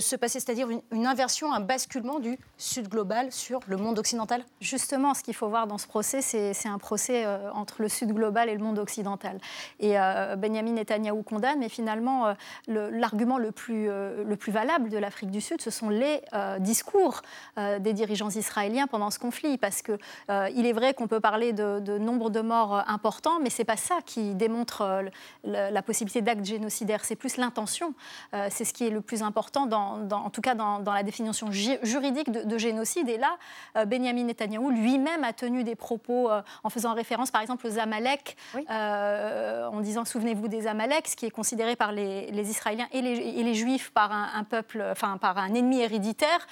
[0.01, 4.43] se passer, c'est-à-dire une, inversion, un basculement du Sud global sur le monde occidental?
[4.61, 8.49] Justement, ce qu'il faut voir dans ce procès, c'est un procès entre le Sud global
[8.49, 9.39] et le monde occidental.
[9.79, 9.95] Et
[10.39, 12.35] Benjamin Netanyahou condamne, mais finalement,
[12.69, 16.21] l'argument le, plus, le plus valable de l'Afrique du Sud, ce sont les
[16.61, 17.23] discours
[17.57, 21.99] des dirigeants israéliens pendant ce conflit, parce qu'il est vrai qu'on peut parler de, de
[21.99, 25.03] nombre de morts importants, mais c'est pas ça qui démontre euh,
[25.45, 27.95] la, possibilité d'actes génocidaires, c'est plus l'intention.
[28.35, 31.51] Euh, c'est ce qui est le plus important, dans, en tout cas dans, la définition
[31.51, 33.09] juridique de, génocide.
[33.09, 33.37] Et là,
[33.77, 36.31] euh, Benjamin Netanyahou lui-même a tenu des propos
[36.65, 38.37] en faisant référence, par exemple, aux Amalek,
[38.69, 43.91] en disant souvenez-vous des Amalek, ce qui est considéré par les, Israéliens et les, Juifs
[43.91, 46.47] par un, peuple, enfin par un ennemi héréditaire,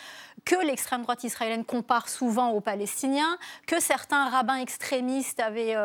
[0.45, 5.77] que l'extrême droite israélienne compare souvent aux Palestiniens, que certains rabbins extrémistes avaient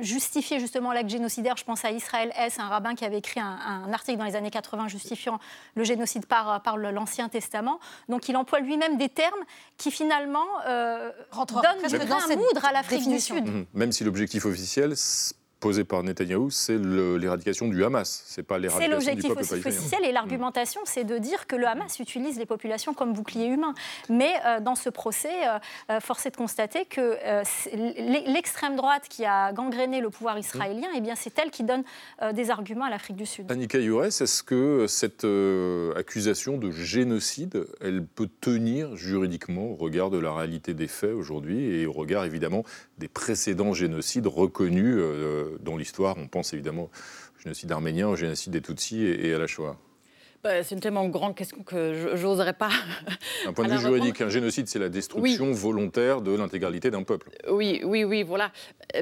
[0.00, 1.56] justifier justement l'acte génocidaire.
[1.56, 4.50] Je pense à Israël S., un rabbin qui avait écrit un, article dans les années
[4.50, 5.38] 80 justifiant
[5.74, 7.80] le génocide par, par l'Ancien Testament.
[8.08, 9.44] Donc il emploie lui-même des termes
[9.76, 11.10] qui finalement euh,
[11.50, 13.66] donnent un moudre à l'Afrique du Sud.
[13.74, 14.94] Même si l'objectif officiel
[15.66, 18.22] posé par Netanyahou, c'est l'éradication du Hamas.
[18.26, 21.66] C'est pas l'éradication du peuple C'est l'objectif officiel et l'argumentation, c'est de dire que le
[21.66, 23.74] Hamas utilise les populations comme bouclier humain.
[24.08, 25.58] Mais euh, dans ce procès, euh,
[25.90, 27.16] euh, force est de constater que
[28.32, 31.82] l'extrême droite qui a gangréné le pouvoir israélien, eh bien c'est elle qui donne
[32.32, 33.50] des arguments à l'Afrique du Sud.
[33.50, 35.26] Annika Youres, est-ce que cette
[35.96, 41.80] accusation de génocide, elle peut tenir juridiquement au regard de la réalité des faits aujourd'hui
[41.80, 42.64] et au regard évidemment
[42.98, 44.98] des précédents génocides reconnus
[45.60, 49.46] dans l'histoire On pense évidemment au génocide arménien, au génocide des Tutsis et à la
[49.46, 49.76] Shoah.
[50.46, 52.70] Bah, c'est une tellement grande question que je n'oserais pas.
[53.48, 57.30] Un point de vue juridique, un génocide, c'est la destruction volontaire de l'intégralité d'un peuple.
[57.50, 58.52] Oui, oui, oui, voilà.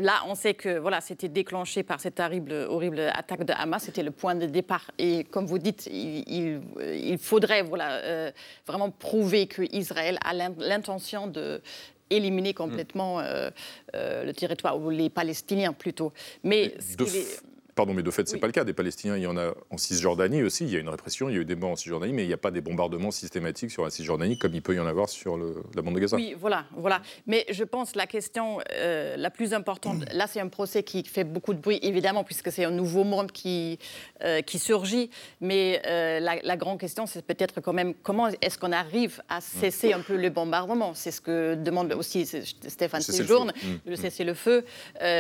[0.00, 3.82] Là, on sait que voilà, c'était déclenché par cette horrible, horrible attaque de Hamas.
[3.82, 4.90] C'était le point de départ.
[4.98, 8.30] Et comme vous dites, il, il, faudrait voilà, euh,
[8.66, 11.60] vraiment prouver qu'Israël a l'intention de
[12.10, 13.50] éliminer complètement euh,
[13.94, 16.12] euh, le territoire, ou les Palestiniens plutôt.
[16.42, 17.40] Mais, ce est
[17.74, 18.64] Pardon, mais de fait, ce n'est pas le cas.
[18.64, 20.64] Des Palestiniens, il y en a en Cisjordanie aussi.
[20.64, 22.28] Il y a une répression, il y a eu des morts en Cisjordanie, mais il
[22.28, 25.08] n'y a pas des bombardements systématiques sur la Cisjordanie comme il peut y en avoir
[25.08, 26.16] sur la bande de Gaza.
[26.16, 27.02] Oui, voilà, voilà.
[27.26, 31.24] Mais je pense la question euh, la plus importante, là, c'est un procès qui fait
[31.24, 33.78] beaucoup de bruit, évidemment, puisque c'est un nouveau monde qui,
[34.22, 35.10] euh, qui surgit.
[35.40, 39.92] Mais euh, la, grande question, c'est peut-être quand même comment est-ce qu'on arrive à cesser
[39.92, 40.94] un peu le bombardement?
[40.94, 43.52] C'est ce que demande aussi Stéphane Séjourne,
[43.84, 43.96] le mm.
[43.96, 44.64] cesser le feu,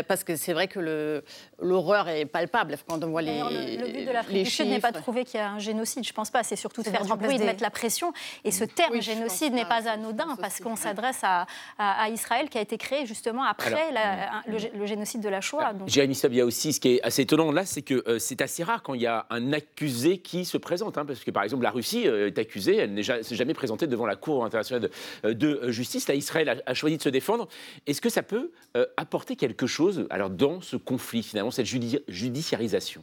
[0.06, 1.22] parce que c'est vrai que
[1.58, 2.43] l'horreur est pas
[2.88, 3.38] quand on voit les.
[3.38, 6.04] Le, but de l'Afrique du Sud n'est pas de prouver qu'il y a un génocide,
[6.04, 6.42] je ne pense pas.
[6.42, 8.12] C'est surtout de faire du bruit, de mettre la pression.
[8.44, 11.46] Et ce terme génocide n'est pas anodin parce qu'on s'adresse à,
[12.10, 13.92] Israël qui a été créé justement après
[14.46, 15.72] le, génocide de la Shoah.
[15.86, 18.82] Jérémy Sabia aussi, ce qui est assez étonnant là, c'est que euh, c'est assez rare
[18.82, 20.98] quand il y a un accusé qui se présente.
[20.98, 23.86] Hein, parce que par exemple, la Russie euh, est accusée, elle ne s'est jamais présentée
[23.86, 24.90] devant la Cour internationale
[25.24, 26.08] de, euh, justice.
[26.08, 27.48] Là, Israël a, choisi de se défendre.
[27.86, 28.50] Est-ce que ça peut
[28.96, 33.02] apporter quelque chose alors, dans ce conflit, finalement, cette judiciarisation judiciarisation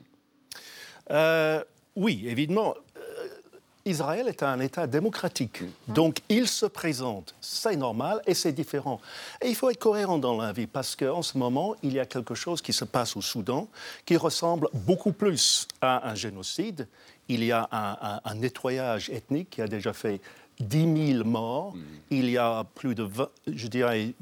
[1.09, 1.63] euh,
[1.95, 2.75] Oui, évidemment.
[2.97, 3.27] Euh,
[3.85, 5.61] Israël est un État démocratique.
[5.61, 5.93] Mm.
[5.93, 8.99] Donc, il se présente, c'est normal et c'est différent.
[9.41, 12.05] Et il faut être cohérent dans la vie parce qu'en ce moment, il y a
[12.05, 13.67] quelque chose qui se passe au Soudan
[14.05, 16.87] qui ressemble beaucoup plus à un génocide.
[17.27, 20.19] Il y a un, nettoyage ethnique qui a déjà fait
[20.59, 21.73] 10 000 morts.
[21.73, 21.81] Mm.
[22.11, 23.07] Il y a plus de,
[23.47, 24.13] je dirais,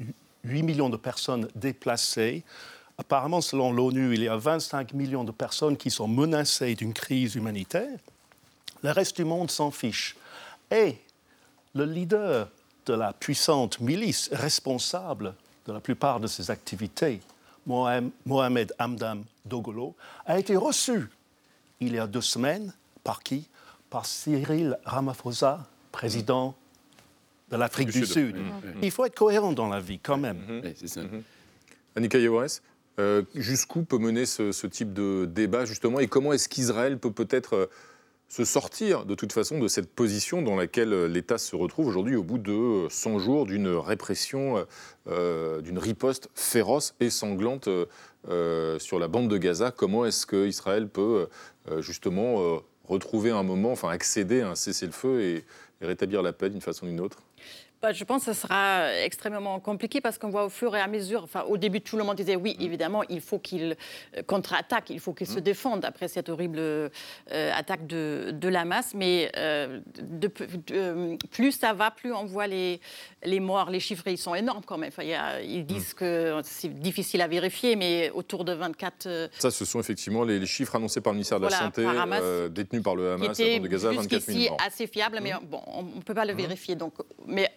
[0.44, 2.44] 8 millions de personnes déplacées.
[3.00, 7.34] Apparemment, selon l'ONU, il y a 25 millions de personnes qui sont menacées d'une crise
[7.34, 7.98] humanitaire.
[8.82, 10.16] Le reste du monde s'en fiche.
[10.70, 10.98] Et
[11.74, 12.50] le leader
[12.84, 15.34] de la puissante milice responsable
[15.66, 17.22] de la plupart de ces activités,
[17.66, 19.94] Mohamed Hamdan Dogolo,
[20.26, 21.08] a été reçu
[21.80, 22.70] il y a deux semaines
[23.02, 23.48] par qui
[23.88, 26.54] Par Cyril Ramaphosa, président
[27.50, 28.36] de l'Afrique du, Sud.
[28.36, 28.82] Mmh.
[28.82, 30.36] Il faut être cohérent dans la vie quand même.
[30.36, 30.72] Mmh.
[30.76, 31.00] c'est ça.
[32.98, 37.54] Euh, jusqu'où peut mener ce, type de débat, justement, et comment est-ce qu'Israël peut peut-être
[37.54, 37.66] euh,
[38.28, 42.16] se sortir, de toute façon, de cette position dans laquelle euh, l'État se retrouve aujourd'hui,
[42.16, 44.66] au bout de 100 jours d'une répression,
[45.06, 47.68] d'une riposte féroce et sanglante
[48.78, 49.70] sur la bande de Gaza?
[49.70, 51.28] Comment est-ce qu'Israël peut,
[51.78, 55.44] justement, retrouver un moment, enfin, accéder à un cessez-le-feu et
[55.80, 57.18] rétablir la paix d'une façon ou d'une autre?
[57.82, 60.86] Bah, je pense que ce sera extrêmement compliqué parce qu'on voit au fur et à
[60.86, 62.62] mesure, enfin, au début, tout le monde disait oui, mm.
[62.62, 63.74] évidemment, il faut qu'il
[64.16, 65.42] euh, contre-attaque, il faut qu'il se mm.
[65.42, 66.90] défende après cette horrible euh,
[67.30, 68.92] attaque de, de, la masse.
[68.94, 72.80] Mais euh, de, plus ça va, plus on voit les,
[73.24, 74.90] les morts, les chiffres, ils sont énormes quand même.
[74.94, 75.04] Enfin,
[75.42, 75.98] ils disent mm.
[75.98, 79.30] que c'est difficile à vérifier, mais autour de 24.
[79.38, 81.86] Ça, ce sont effectivement les, chiffres annoncés par le ministère de la Santé,
[82.50, 84.58] détenus par le Hamas à de Gaza, 24 000 morts.
[84.66, 86.74] assez fiable, mais bon, on ne peut pas le vérifier.
[86.74, 86.92] Donc,
[87.26, 87.50] mais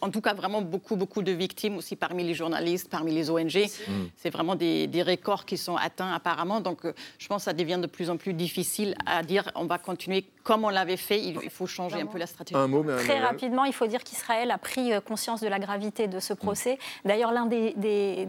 [0.00, 3.56] en tout cas vraiment beaucoup, beaucoup de victimes aussi parmi les journalistes, parmi les ONG.
[3.56, 3.92] Mm.
[4.16, 6.60] C'est vraiment des, des, records qui sont atteints apparemment.
[6.60, 9.66] Donc euh, je pense que ça devient de plus en plus difficile à dire on
[9.66, 11.20] va continuer comme on l'avait fait.
[11.20, 12.58] Il, faut changer un peu la stratégie.
[12.58, 16.08] Un mot, Très rapidement, il faut dire qu'Israël a pris euh, conscience de la gravité
[16.08, 16.78] de ce procès.
[17.04, 18.26] D'ailleurs, l'un des, des,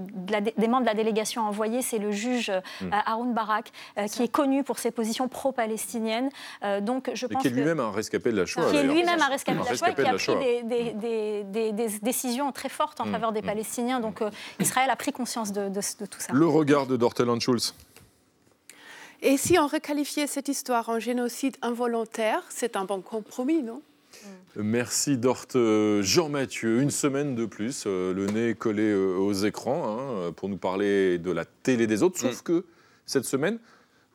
[0.58, 2.90] des, membres de la délégation envoyée, c'est le juge mm.
[3.06, 3.72] Haroun Barak,
[4.12, 6.30] qui est connu pour ses positions pro-palestiniennes.
[6.82, 8.70] donc je pense qui est lui-même un rescapé de la Shoah.
[8.70, 10.94] Qui est lui-même un rescapé de la Shoah, qui a pris des, des,
[12.02, 13.46] décisions très fortes en mm, faveur des mm.
[13.46, 14.00] Palestiniens.
[14.00, 16.34] Donc euh, Israël a pris conscience de, tout ça.
[16.34, 17.74] Le regard de Dorteland Schulz.
[19.22, 23.82] Et si on requalifiait cette histoire en génocide involontaire, c'est un bon compromis, non?
[24.56, 25.48] Merci Dort.
[25.56, 30.58] Euh, Jean-Mathieu, une semaine de plus, euh, le nez collé aux écrans, hein, pour nous
[30.58, 32.20] parler de la télé des autres.
[32.20, 32.44] Sauf mm.
[32.44, 32.66] que
[33.06, 33.60] cette semaine,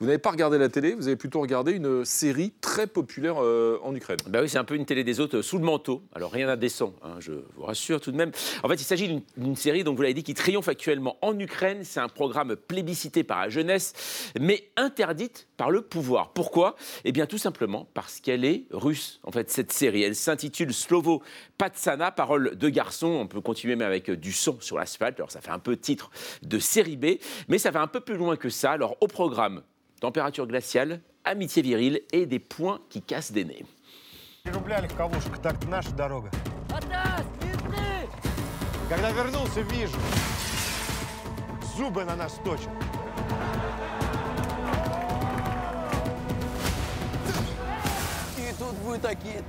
[0.01, 3.81] Vous n'avez pas regardé la télé, vous avez plutôt regardé une série très populaire euh,
[3.83, 4.19] en Ukraine.
[4.29, 6.05] Bah oui, c'est un peu une télé des autres euh, sous le manteau.
[6.15, 8.31] Alors rien d'indécent, hein, je vous rassure tout de même.
[8.63, 11.81] En fait, il s'agit d'une série, donc vous l'avez dit, qui triomphe actuellement en Ukraine.
[11.83, 16.33] C'est un programme plébiscité par la jeunesse, mais interdite par le pouvoir.
[16.33, 16.77] Pourquoi?
[17.05, 19.19] Eh bien, tout simplement parce qu'elle est russe.
[19.25, 21.25] En fait, cette série, elle s'intitule Slovo
[21.57, 23.09] Patsana, parole de garçon.
[23.09, 25.19] On peut continuer même avec du son sur l'asphalte.
[25.19, 28.17] Alors ça fait un peu titre de série B, mais ça va un peu plus
[28.17, 28.71] loin que ça.
[28.71, 29.63] Alors au programme
[30.00, 33.66] température glaciale, amitié virile et des points qui cassent des nez.
[38.90, 39.98] Когда вернулся, вижу.
[41.76, 42.70] Зубы на нас точат.
[48.38, 49.42] И тут вы такие...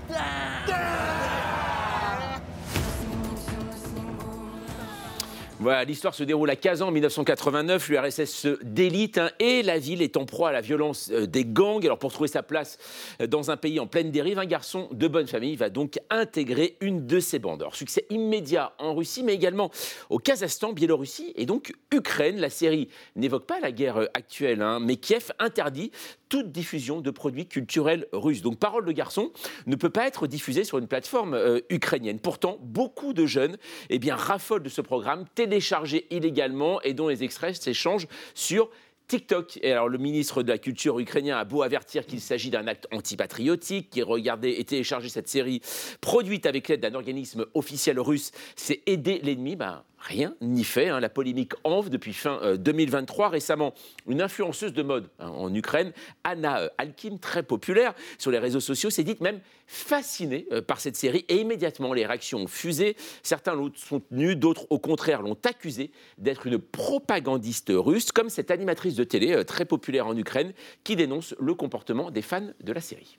[5.62, 7.90] Voilà, l'histoire se déroule à Kazan en 1989.
[7.90, 11.44] L'URSS se délite hein, et la ville est en proie à la violence euh, des
[11.44, 11.84] gangs.
[11.84, 12.78] Alors, pour trouver sa place
[13.22, 16.78] euh, dans un pays en pleine dérive, un garçon de bonne famille va donc intégrer
[16.80, 17.62] une de ces bandes.
[17.62, 19.70] Alors, succès immédiat en Russie, mais également
[20.10, 22.40] au Kazakhstan, Biélorussie et donc Ukraine.
[22.40, 25.92] La série n'évoque pas la guerre euh, actuelle, hein, mais Kiev interdit
[26.30, 28.44] toute diffusion de produits culturels russes.
[28.44, 29.32] Donc Parole de garçon
[29.66, 31.36] ne peut pas être diffusée sur une plateforme
[31.72, 32.20] ukrainienne.
[32.20, 33.58] Pourtant, beaucoup de jeunes
[33.90, 38.70] eh bien, raffolent de ce programme téléchargé illégalement et dont les extraits s'échangent sur
[39.08, 39.58] TikTok.
[39.64, 42.88] Et alors, le ministre de la Culture ukrainien a beau avertir qu'il s'agit d'un acte
[42.92, 45.62] antipatriotique, qui regardait et téléchargeait cette série
[46.02, 49.56] produite avec l'aide d'un organisme officiel russe, c'est aider l'ennemi.
[49.56, 50.90] Ben, rien n'y fait.
[50.90, 51.00] Hein.
[51.00, 53.28] La polémique enfle depuis fin 2023.
[53.28, 53.74] Euh, Récemment,
[54.08, 55.92] une influenceuse de mode hein, en Ukraine,
[56.24, 60.80] Anna euh, Alkim, très populaire sur les réseaux sociaux, s'est dite même fascinée euh, par
[60.80, 62.96] cette série et immédiatement les réactions ont fusé.
[63.24, 68.96] Certains l'ont soutenu, d'autres au contraire l'ont accusée d'être une propagandiste russe, comme cette animatrice
[68.96, 73.18] de télé très populaire en Ukraine qui dénonce le comportement des fans de la série.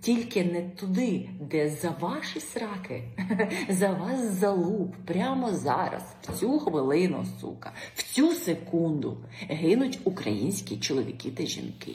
[0.00, 3.02] Тільки не туди, де за ваші сраки,
[3.68, 9.16] за вас залуп прямо зараз, в цю хвилину, сука, в цю секунду
[9.48, 11.92] гинуть українські чоловіки та жінки.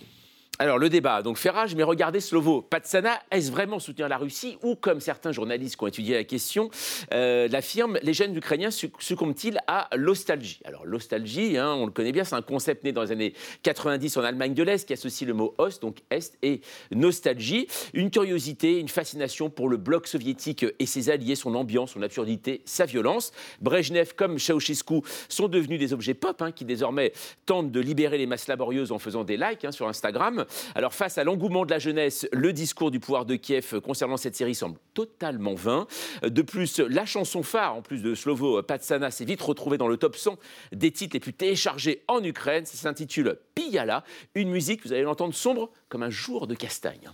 [0.60, 4.58] Alors le débat donc fait rage, mais regardez Slovo Patsana, est-ce vraiment soutenir la Russie
[4.64, 6.72] ou comme certains journalistes qui ont étudié la question
[7.14, 10.60] euh, l'affirment, les jeunes ukrainiens succombent-ils à l'ostalgie?
[10.66, 14.18] Alors l'ostalgie, hein, on le connaît bien, c'est un concept né dans les années 90
[14.18, 17.68] en Allemagne de l'Est qui associe le mot Ost, donc Est, et nostalgie.
[17.94, 22.62] Une curiosité, une fascination pour le bloc soviétique et ses alliés, son ambiance, son absurdité,
[22.66, 23.32] sa violence.
[23.62, 27.14] Brejnev comme Ceausescu sont devenus des objets pop hein, qui désormais
[27.46, 30.46] tentent de libérer les masses laborieuses en faisant des likes hein, sur Instagram.
[30.76, 34.36] Alors face à l'engouement de la jeunesse, le discours du pouvoir de Kiev concernant cette
[34.36, 35.88] série semble totalement vain.
[36.24, 39.98] De plus, la chanson phare, en plus de Slovo Patsana, s'est vite retrouvée dans le
[39.98, 40.38] top 100
[40.72, 42.66] des titres les plus téléchargés en Ukraine.
[42.66, 44.04] Ça s'intitule Piyala,
[44.36, 47.10] une musique, vous allez l'entendre, sombre comme un jour de castagne.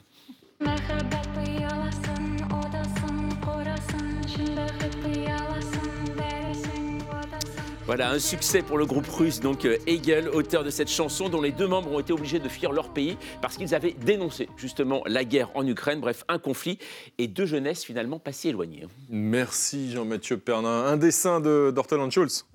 [7.86, 11.42] Voilà, un succès pour le groupe russe, donc euh, Hegel, auteur de cette chanson, dont
[11.42, 15.04] les deux membres ont été obligés de fuir leur pays parce qu'ils avaient dénoncé justement
[15.06, 16.00] la guerre en Ukraine.
[16.00, 16.80] Bref, un conflit
[17.18, 18.88] et deux jeunesses finalement pas si éloignées.
[19.10, 20.86] Merci Jean-Mathieu Pernin.
[20.86, 22.46] Un dessin de d'Orteland Schulz.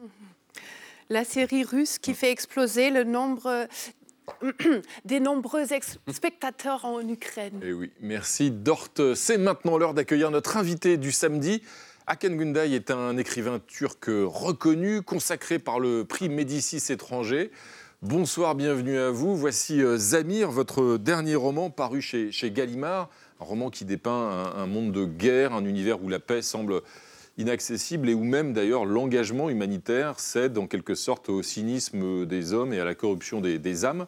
[1.10, 3.68] La série russe qui fait exploser le nombre
[5.04, 5.64] des nombreux
[6.10, 7.60] spectateurs en Ukraine.
[7.62, 8.88] Et eh oui, merci Dort.
[9.14, 11.62] C'est maintenant l'heure d'accueillir notre invité du samedi.
[12.10, 17.50] Aken Günday est un écrivain turc reconnu, consacré par le prix Médicis étranger.
[18.00, 19.36] Bonsoir, bienvenue à vous.
[19.36, 23.10] Voici euh, Zamir, votre dernier roman paru chez, Gallimard,
[23.42, 26.80] un roman qui dépeint un, monde de guerre, un univers où la paix semble
[27.36, 32.72] inaccessible et où même d'ailleurs l'engagement humanitaire cède en quelque sorte au cynisme des hommes
[32.72, 34.06] et à la corruption des âmes.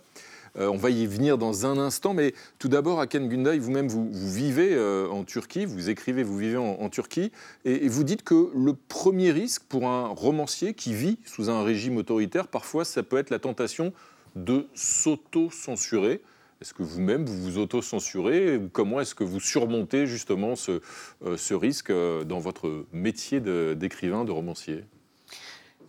[0.56, 4.10] Euh, on va y venir dans un instant, mais tout d'abord, Aken Günday, vous-même, vous,
[4.12, 7.30] vivez euh, en Turquie, vous écrivez, vous vivez en, Turquie,
[7.64, 11.96] et, vous dites que le premier risque pour un romancier qui vit sous un régime
[11.96, 13.92] autoritaire, parfois, ça peut être la tentation
[14.36, 16.22] de s'auto-censurer.
[16.60, 20.82] Est-ce que vous-même, vous vous auto-censurez Comment est-ce que vous surmontez justement ce,
[21.24, 24.84] euh, risque dans votre métier d'écrivain, de romancier?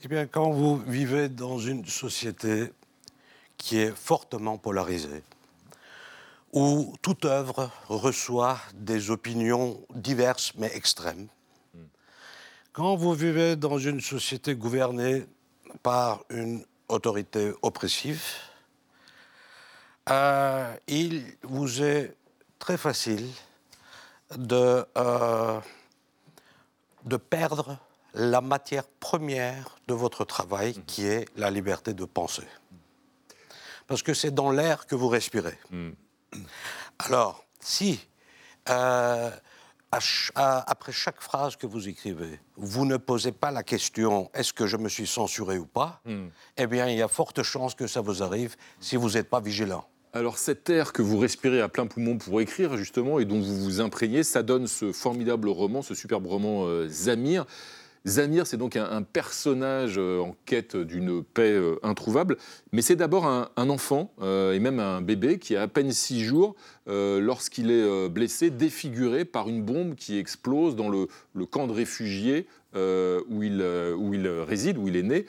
[0.04, 2.70] Eh bien, quand vous vivez dans une société
[3.62, 5.22] qui est fortement polarisé,
[6.52, 11.28] où toute œuvre reçoit des opinions diverses mais extrêmes.
[12.74, 15.26] Quand vous vivez dans une société gouvernée
[15.84, 18.24] par une autorité oppressive,
[20.10, 22.16] euh, il vous est
[22.58, 23.28] très facile
[24.36, 25.60] de, euh,
[27.06, 27.78] de perdre
[28.16, 32.48] la matière première de votre travail, qui est la liberté de penser.
[33.92, 35.58] Parce que c'est dans l'air que vous respirez.
[37.00, 38.00] Alors, si
[38.70, 39.30] euh,
[39.92, 44.32] à ch- à- après chaque phrase que vous écrivez, vous ne posez pas la question
[44.34, 46.02] est-ce que je me suis censuré ou pas,
[46.56, 49.42] eh bien, il y a forte chance que ça vous arrive si vous n'êtes pas
[49.42, 49.84] vigilant.
[50.14, 53.58] Alors cet air que vous respirez à plein poumon pour écrire justement et dont vous
[53.62, 57.46] vous imprégnez, ça donne ce formidable roman, ce superbe roman euh, Zamir.
[58.06, 62.38] Zamir, c'est donc un, personnage euh, en quête d'une paix euh, introuvable,
[62.72, 66.24] mais c'est d'abord un, enfant euh, et même un bébé qui a à peine six
[66.24, 66.56] jours
[66.88, 71.08] lorsqu'il est blessé, défiguré par une bombe qui explose dans le,
[71.46, 73.62] camp de réfugiés où, il,
[74.46, 75.26] réside, où il est né.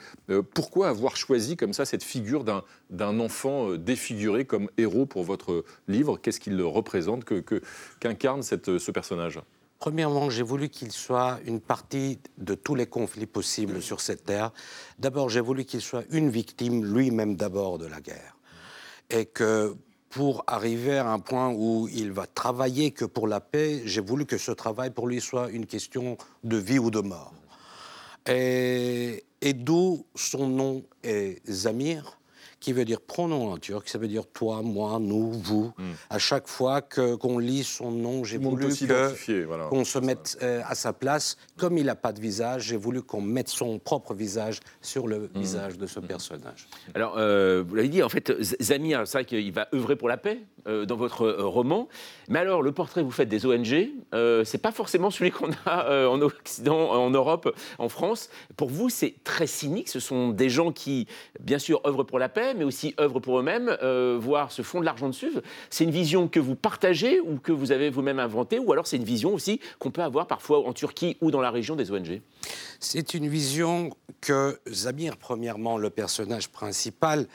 [0.53, 2.43] Pourquoi avoir choisi comme ça cette figure
[2.89, 6.19] d'un enfant défiguré comme héros pour votre livre?
[6.21, 7.61] Qu'est-ce qu'il représente, que- que-
[8.01, 9.39] qu'incarne cette- ce personnage?
[9.83, 14.53] Premièrement, j'ai voulu qu'il soit une partie de tous les conflits possibles sur cette terre.
[14.97, 18.37] D'abord, j'ai voulu qu'il soit une victime lui-même d'abord de la guerre.
[19.09, 19.75] Et que
[20.09, 24.25] pour arriver à un point où il va travailler que pour la paix, j'ai voulu
[24.25, 27.33] que ce travail pour lui soit une question de vie ou de mort.
[28.25, 32.17] Et, et d'où son nom est Zamir,
[32.63, 35.73] qui veut dire pronom en turc, ça veut dire toi, moi, nous, vous.
[36.09, 39.65] À chaque fois que- qu'on lit son nom, j'ai voulu que- voilà.
[39.65, 41.35] qu'on se mette euh, à sa place.
[41.57, 45.29] Comme il n'a pas de visage, j'ai voulu qu'on mette son propre visage sur le
[45.35, 46.67] visage de ce personnage.
[46.95, 50.15] Alors, euh, vous l'avez dit, en fait, Zamir, c'est vrai qu'il va œuvrer pour la
[50.17, 51.87] paix euh, dans votre euh, roman.
[52.29, 55.51] Mais alors, le portrait que vous faites des ONG, euh, c'est pas forcément celui qu'on
[55.65, 58.29] a euh, en Occident, en Europe, en France.
[58.55, 59.89] Pour vous, c'est très cynique.
[59.89, 61.07] Ce sont des gens qui,
[61.39, 63.75] bien sûr, œuvrent pour la paix, mais aussi œuvrent pour eux-mêmes,
[64.19, 65.31] voire se font de l'argent dessus.
[65.69, 68.97] C'est une vision que vous partagez ou que vous avez vous-même inventée, ou alors c'est
[68.97, 72.21] une vision aussi qu'on peut avoir parfois en Turquie ou dans la région des ONG
[72.79, 73.91] C'est une vision
[74.21, 77.27] que Zamir, premièrement, le personnage principal,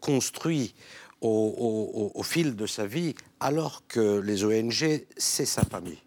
[0.00, 0.74] construit
[1.20, 5.98] au, au- au- au fil de sa vie, alors que les ONG, c'est sa famille.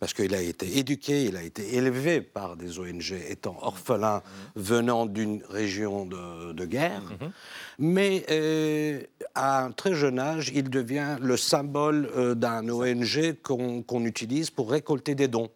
[0.00, 4.22] Parce qu'il a été éduqué, il a été élevé par des ONG, étant orphelin,
[4.54, 7.02] venant d'une région de, de guerre.
[7.78, 9.00] Mais euh,
[9.34, 14.70] à un très jeune âge, il devient le symbole euh, d'un ONG qu'on utilise pour
[14.70, 15.48] récolter des dons.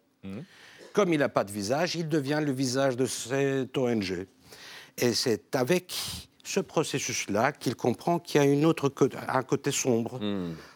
[0.93, 4.25] Comme il n'a pas de visage, il devient le visage de cette ONG.
[4.97, 5.93] Et c'est avec
[6.49, 8.91] ce processus-là qu'il comprend qu'il y a une autre
[9.27, 10.19] un côté sombre.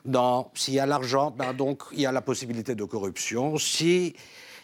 [0.06, 3.58] Dans S'il y a l'argent, ben donc il y a la possibilité de corruption.
[3.58, 4.14] Si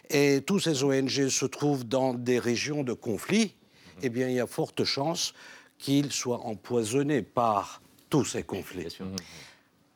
[0.08, 3.54] et tous ces ONG se trouvent dans des régions de conflit,
[4.02, 5.34] eh bien il y a forte chance
[5.78, 8.98] qu'ils soient empoisonnés par tous ces conflits.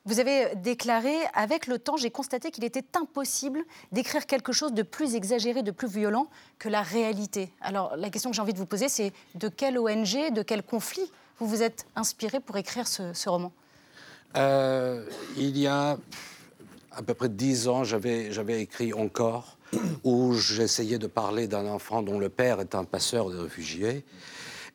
[0.06, 4.82] Vous avez déclaré Avec le temps, j'ai constaté qu'il était impossible d'écrire quelque chose de
[4.82, 6.26] plus exagéré, de plus violent
[6.58, 7.50] que la réalité.
[7.62, 10.62] Alors, la question que j'ai envie de vous poser, c'est de quelle ONG, de quel
[10.62, 13.50] conflit vous vous êtes inspiré pour écrire ce, roman?
[14.36, 15.96] Euh, il y a
[16.92, 19.56] à peu près dix ans, j'avais j'avais écrit encore,
[20.04, 24.04] où j'essayais de parler d'un enfant dont le père est un passeur de réfugiés.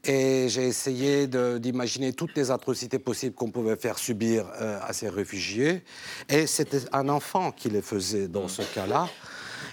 [0.04, 5.10] Et j'ai essayé d'imaginer toutes les atrocités possibles qu'on pouvait faire subir euh, à ces
[5.10, 5.84] réfugiés.
[6.30, 9.10] Et c'était un enfant qui les faisait dans ce cas-là.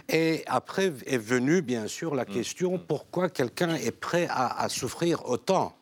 [0.08, 5.28] Et après est venue, bien sûr, la question pourquoi quelqu'un est prêt à, à souffrir
[5.28, 5.76] autant?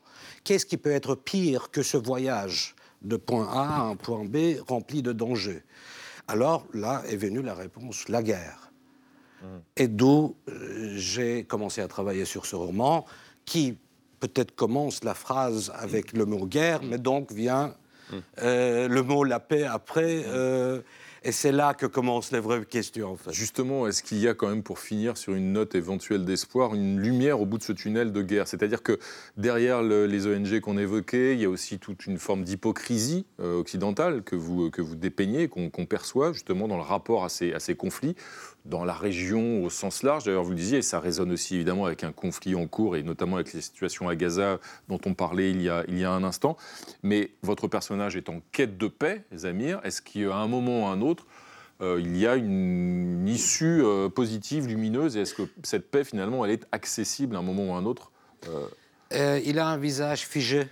[0.44, 4.60] Qu'est-ce qui peut être pire que ce voyage de point A à un point B
[4.68, 5.62] rempli de dangers?
[6.28, 8.70] Alors là est venue la réponse la guerre.
[9.76, 13.04] Et d'où euh, j'ai commencé à travailler sur ce roman
[13.44, 13.76] qui
[14.20, 17.74] peut-être commence la phrase avec le mot guerre, mais donc vient
[18.42, 20.22] euh, le mot la paix après.
[20.26, 20.80] euh,
[21.26, 23.12] et c'est là que commencent les vraies questions.
[23.12, 23.32] En fait.
[23.32, 27.00] Justement, est-ce qu'il y a quand même, pour finir sur une note éventuelle d'espoir, une
[27.00, 28.46] lumière au bout de ce tunnel de guerre?
[28.46, 28.98] C'est-à-dire que
[29.38, 33.58] derrière le- les ONG qu'on évoquait, il y a aussi toute une forme d'hypocrisie euh,
[33.58, 37.54] occidentale que vous, que vous dépeignez, qu'on qu'on perçoit justement dans le rapport à ces,
[37.54, 38.16] à ces conflits,
[38.64, 40.24] dans la région au sens large.
[40.24, 43.02] D'ailleurs, vous le disiez, et ça résonne aussi évidemment avec un conflit en cours, et
[43.02, 44.58] notamment avec les situations à Gaza
[44.88, 46.56] dont on parlait il y a, il y a un instant.
[47.02, 49.80] Mais votre personnage est en quête de paix, Zamir.
[49.84, 51.26] Est-ce qu'à un moment ou à un autre,
[51.80, 56.04] euh, il y a une, une issue euh, positive, lumineuse, et est-ce que cette paix,
[56.04, 58.10] finalement, elle est accessible à un moment ou à un autre
[59.12, 60.66] euh, il a un visage figé,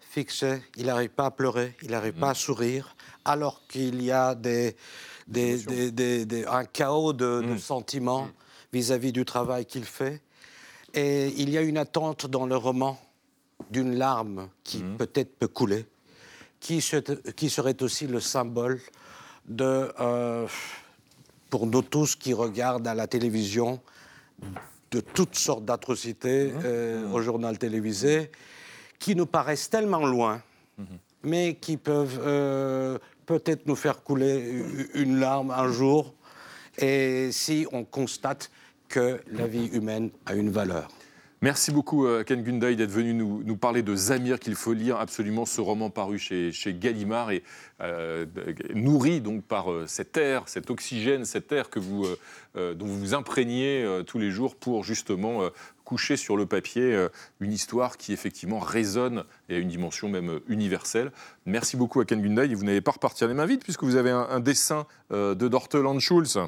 [0.00, 4.34] fixé, il n'arrive pas à pleurer, il n'arrive pas à sourire, alors qu'il y a
[4.34, 4.76] des,
[5.26, 8.28] des- des- des- des- un chaos de, de sentiments
[8.72, 10.20] vis-à-vis du travail qu'il fait.
[10.94, 12.98] Et il y a une attente dans le roman
[13.70, 15.86] d'une larme qui peut-être peut couler,
[16.60, 16.96] qui, se-
[17.32, 18.80] qui serait aussi le symbole
[19.46, 20.46] de, euh,
[21.50, 23.80] pour nous tous qui regardent à la télévision,
[24.90, 28.30] de toutes sortes d'atrocités euh, au journal télévisé,
[28.98, 30.42] qui nous paraissent tellement loin
[31.24, 34.62] mais qui peuvent euh, peut-être nous faire couler
[34.94, 36.14] une larme un jour,
[36.78, 38.50] et si on constate
[38.88, 40.88] que la vie humaine a une valeur.
[41.42, 45.44] Merci beaucoup, euh, Ken Gunday, d'être venu nous, parler de Zamir, qu'il faut lire absolument,
[45.44, 47.42] ce roman paru chez, Gallimard et
[47.80, 48.26] euh,
[48.74, 52.06] nourri donc par euh, cet air, cet oxygène, cet air que vous,
[52.54, 55.40] euh, dont vous vous imprégnez tous les jours pour justement
[56.16, 57.08] sur le papier
[57.40, 61.12] une histoire qui effectivement résonne et a une dimension même universelle.
[61.46, 64.10] Merci beaucoup à Ken Gunday vous n'allez pas repartir les mains vides puisque vous avez
[64.10, 66.38] un, dessin de Dorte Landschulz.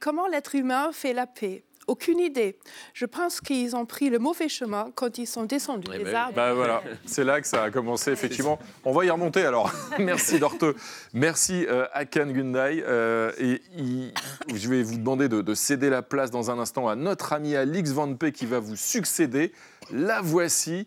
[0.00, 1.64] Comment l'être humain fait la paix?
[1.90, 2.56] Aucune idée.
[2.94, 6.34] Je pense qu'ils ont pris le mauvais chemin quand ils sont descendus des arbres.
[6.36, 8.58] Bah voilà, c'est là que ça a commencé, effectivement.
[8.84, 9.72] On va y remonter alors.
[9.98, 10.64] Merci Dorte.
[11.12, 12.84] Merci euh, à Ken Gunday.
[12.86, 14.12] Euh, et il,
[14.54, 17.56] je vais vous demander de, de, céder la place dans un instant à notre ami
[17.56, 19.52] Alix Van P qui va vous succéder.
[19.90, 20.86] La voici.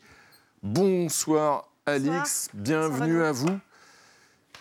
[0.64, 2.64] Bonsoir Alix, Bonsoir.
[2.64, 3.28] bienvenue Bonsoir.
[3.28, 3.60] à vous.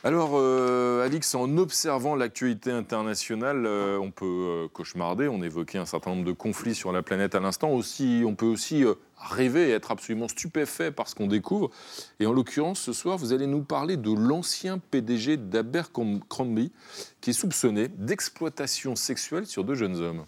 [0.05, 5.29] Alors, euh, Alix, en observant l'actualité internationale, euh, on peut euh, cauchemarder.
[5.29, 7.71] On évoquait un certain nombre de conflits sur la planète à l'instant.
[7.71, 8.85] Aussi, on peut aussi
[9.17, 11.71] rêver et être absolument stupéfait par ce qu'on découvre.
[12.19, 16.73] Et en l'occurrence, ce soir, vous allez nous parler de l'ancien PDG d'Abercrombie,
[17.21, 20.25] qui est soupçonné d'exploitation sexuelle sur deux jeunes hommes.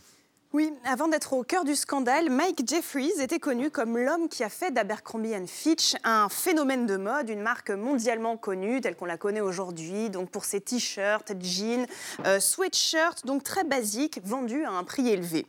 [0.55, 4.49] Oui, avant d'être au cœur du scandale, Mike Jeffries était connu comme l'homme qui a
[4.49, 9.41] fait d'Abercrombie Fitch un phénomène de mode, une marque mondialement connue telle qu'on la connaît
[9.41, 11.89] aujourd'hui, donc pour ses t-shirts, jeans,
[12.25, 15.45] euh, sweatshirts, donc très basiques, vendus à un prix élevé.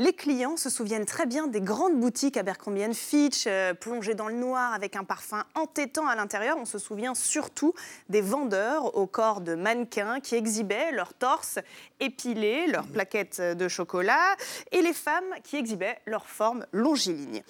[0.00, 4.36] Les clients se souviennent très bien des grandes boutiques Abercrombie Fitch, euh, plongées dans le
[4.36, 6.56] noir avec un parfum entêtant à l'intérieur.
[6.56, 7.74] On se souvient surtout
[8.08, 11.58] des vendeurs au corps de mannequins qui exhibaient leur torse
[11.98, 14.36] épilé, leurs plaquettes de chocolat,
[14.70, 17.42] et les femmes qui exhibaient leur forme longiligne.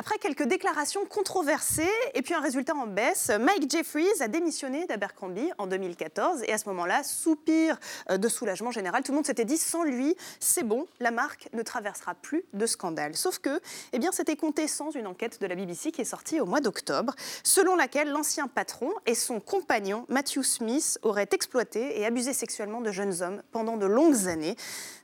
[0.00, 5.50] Après quelques déclarations controversées et puis un résultat en baisse, Mike Jeffries a démissionné d'Abercrombie
[5.58, 7.78] en 2014 et à ce moment-là, soupir
[8.08, 9.02] de soulagement général.
[9.02, 12.64] Tout le monde s'était dit sans lui, c'est bon, la marque ne traversera plus de
[12.64, 13.14] scandale.
[13.14, 13.60] Sauf que,
[13.92, 16.62] eh bien, c'était compté sans une enquête de la BBC qui est sortie au mois
[16.62, 22.80] d'octobre, selon laquelle l'ancien patron et son compagnon Matthew Smith auraient exploité et abusé sexuellement
[22.80, 24.56] de jeunes hommes pendant de longues années.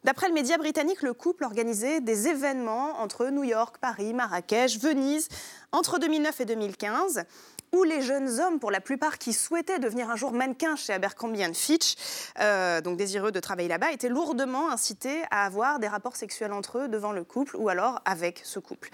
[0.04, 5.28] D'après le média britannique, le couple organisait des événements entre New York, Paris, Marrakech, Venise,
[5.72, 7.24] entre 2009 et 2015
[7.72, 11.42] où les jeunes hommes, pour la plupart qui souhaitaient devenir un jour mannequins chez Abercrombie
[11.52, 11.96] Fitch,
[12.40, 16.78] euh, donc désireux de travailler là-bas, étaient lourdement incités à avoir des rapports sexuels entre
[16.78, 18.90] eux devant le couple ou alors avec ce couple.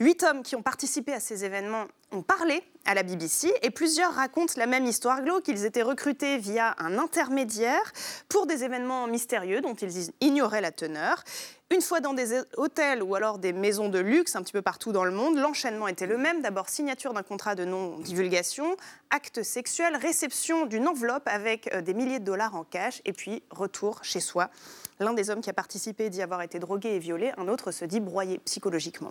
[0.00, 4.14] Huit hommes qui ont participé à ces événements ont parlé à la BBC et plusieurs
[4.14, 7.92] racontent la même histoire glauque qu'ils étaient recrutés via un intermédiaire
[8.28, 11.22] pour des événements mystérieux dont ils ignoraient la teneur.
[11.72, 14.92] Une fois dans des hôtels ou alors des maisons de luxe un petit peu partout
[14.92, 16.42] dans le monde, l'enchaînement était le même.
[16.42, 18.76] D'abord signature d'un contrat de non-divulgation,
[19.08, 24.04] acte sexuel, réception d'une enveloppe avec des milliers de dollars en cash et puis retour
[24.04, 24.50] chez soi.
[25.00, 27.86] L'un des hommes qui a participé dit avoir été drogué et violé, un autre se
[27.86, 29.10] dit broyé psychologiquement.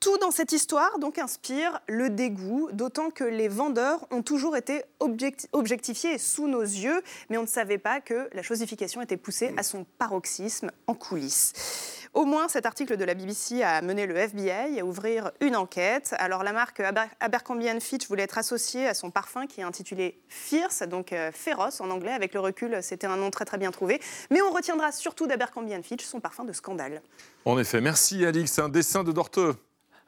[0.00, 4.84] Tout dans cette histoire donc inspire le dégoût, d'autant que les vendeurs ont toujours été
[5.52, 9.62] objectifiés sous nos yeux, mais on ne savait pas que la chosification était poussée à
[9.62, 11.52] son paroxysme en coulisses.
[12.16, 16.14] Au moins, cet article de la BBC a mené le FBI à ouvrir une enquête.
[16.18, 20.18] Alors, la marque Aber Abercrombie Fitch voulait être associée à son parfum qui est intitulé
[20.28, 22.12] Fierce, donc euh, féroce en anglais.
[22.12, 24.00] Avec le recul, c'était un nom très très bien trouvé.
[24.30, 27.02] Mais on retiendra surtout d'Abercrombie Fitch son parfum de scandale.
[27.44, 28.58] En effet, merci Alix.
[28.58, 29.54] Un dessin de Dorteux.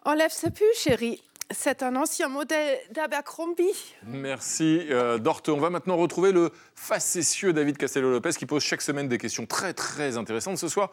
[0.09, 1.23] Enlève ce pull, chérie.
[1.51, 3.75] C'est un ancien modèle d'Abercrombie.
[4.07, 5.51] Merci, euh, Dorte.
[5.51, 9.75] On va maintenant retrouver le facétieux David Castello-Lopez qui pose chaque semaine des questions très,
[9.75, 10.57] très intéressantes.
[10.57, 10.93] Ce soir,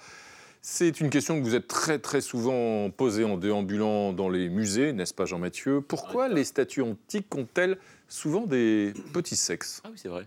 [0.61, 4.91] c'est une question que vous êtes très, très souvent posée en déambulant dans les musées,
[4.91, 5.79] n'est-ce pas, Jean-Mathieu?
[5.79, 7.77] Pourquoi les statues antiques ont-elles
[8.09, 9.81] souvent des petits sexes?
[9.85, 10.25] Ah oui, c'est vrai.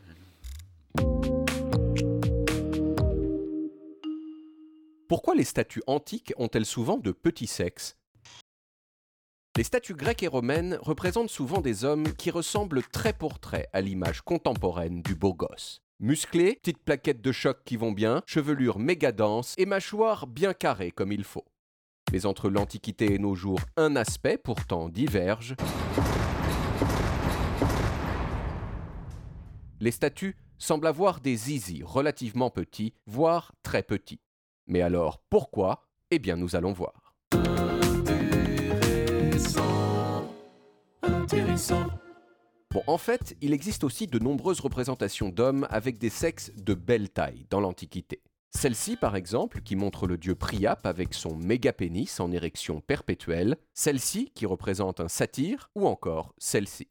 [5.08, 7.97] Pourquoi les statues antiques ont-elles souvent de petits sexes?
[9.58, 13.80] Les statues grecques et romaines représentent souvent des hommes qui ressemblent trait pour trait à
[13.80, 15.82] l'image contemporaine du beau gosse.
[15.98, 20.92] Musclés, petites plaquettes de choc qui vont bien, chevelure méga dense et mâchoire bien carrée
[20.92, 21.44] comme il faut.
[22.12, 25.56] Mais entre l'Antiquité et nos jours, un aspect pourtant diverge.
[29.80, 34.20] Les statues semblent avoir des zizi relativement petits, voire très petits.
[34.68, 35.88] Mais alors, pourquoi?
[36.12, 37.07] Eh bien, nous allons voir.
[42.70, 47.10] Bon, en fait, il existe aussi de nombreuses représentations d'hommes avec des sexes de belle
[47.10, 48.22] taille dans l'Antiquité.
[48.50, 53.56] Celle-ci, par exemple, qui montre le dieu Priap avec son méga pénis en érection perpétuelle,
[53.74, 56.88] celle-ci qui représente un satyre, ou encore celle-ci.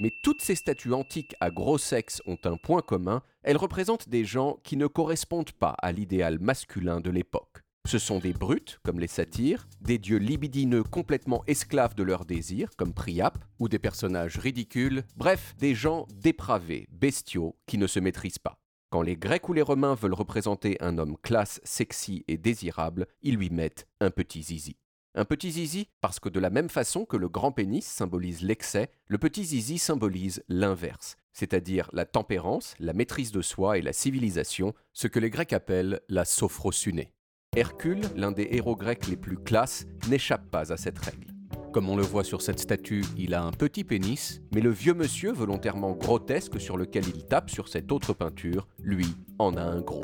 [0.00, 4.24] Mais toutes ces statues antiques à gros sexe ont un point commun, elles représentent des
[4.24, 7.61] gens qui ne correspondent pas à l'idéal masculin de l'époque.
[7.92, 12.70] Ce sont des brutes, comme les satyres, des dieux libidineux complètement esclaves de leurs désirs,
[12.78, 18.38] comme Priap, ou des personnages ridicules, bref, des gens dépravés, bestiaux, qui ne se maîtrisent
[18.38, 18.58] pas.
[18.90, 23.36] Quand les Grecs ou les Romains veulent représenter un homme classe, sexy et désirable, ils
[23.36, 24.76] lui mettent un petit zizi.
[25.14, 28.90] Un petit zizi parce que de la même façon que le grand pénis symbolise l'excès,
[29.08, 34.72] le petit zizi symbolise l'inverse, c'est-à-dire la tempérance, la maîtrise de soi et la civilisation,
[34.94, 37.12] ce que les Grecs appellent la sophrosunée.
[37.54, 41.34] Hercule, l'un des héros grecs les plus classes, n'échappe pas à cette règle.
[41.70, 44.94] Comme on le voit sur cette statue, il a un petit pénis, mais le vieux
[44.94, 49.06] monsieur volontairement grotesque sur lequel il tape sur cette autre peinture, lui,
[49.38, 50.00] en a un gros.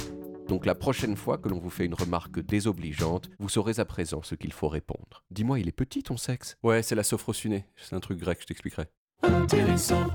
[0.47, 4.21] Donc la prochaine fois que l'on vous fait une remarque désobligeante, vous saurez à présent
[4.23, 5.25] ce qu'il faut répondre.
[5.31, 6.59] Dis-moi, il est petit ton sexe?
[6.63, 7.65] Ouais, c'est la sophrosunée.
[7.77, 8.89] C'est un truc grec, je t'expliquerai.
[9.23, 10.07] Intéressant.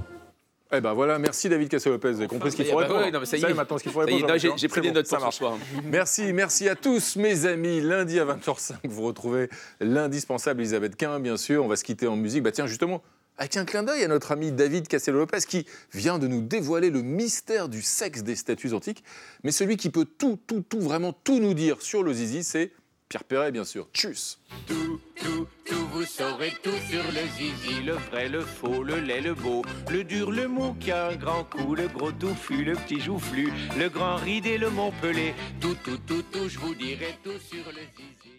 [0.76, 2.12] Eh ben voilà, merci David Cassel-Lopez.
[2.14, 3.02] Vous avez compris ce qu'il faut bah répondre.
[3.02, 3.54] ouais, non, mais ça y est.
[3.54, 4.38] maintenant ce qu'il faut répondre.
[4.38, 5.58] j'ai- hein pris des notes ça pour ce soir.
[5.84, 7.80] Merci, merci à tous mes amis.
[7.80, 9.50] Lundi à 20h05, vous retrouvez
[9.80, 11.64] l'indispensable Elisabeth Quint, bien sûr.
[11.64, 12.42] On va se quitter en musique.
[12.42, 13.04] Bah tiens, justement,
[13.38, 17.04] avec un clin d'œil à notre ami David Castello-Lopez qui vient de nous dévoiler le
[17.04, 19.04] mystère du sexe des statues antiques.
[19.44, 22.72] Mais celui qui peut tout, tout, tout, vraiment tout nous dire sur le zizi, c'est
[23.14, 23.88] Pierre Perret, bien sûr.
[23.94, 29.02] Tchuss Tout, tout, tout, vous saurez tout sur le zizi, le vrai, le faux, le
[29.02, 29.62] laid, le beau,
[29.92, 33.54] le dur, le mou qui a un grand coup, le gros touffu, le petit joufflu,
[33.78, 37.82] le grand ridé, le montpelé, tout, tout, tout, tout, je vous dirai tout sur le
[37.96, 38.34] zizi.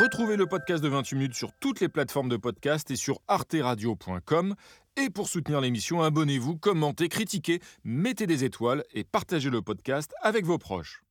[0.00, 4.54] Retrouvez le podcast de 28 minutes sur toutes les plateformes de podcast et sur arteradio.com.
[4.96, 10.44] Et pour soutenir l'émission, abonnez-vous, commentez, critiquez, mettez des étoiles et partagez le podcast avec
[10.44, 11.01] vos proches.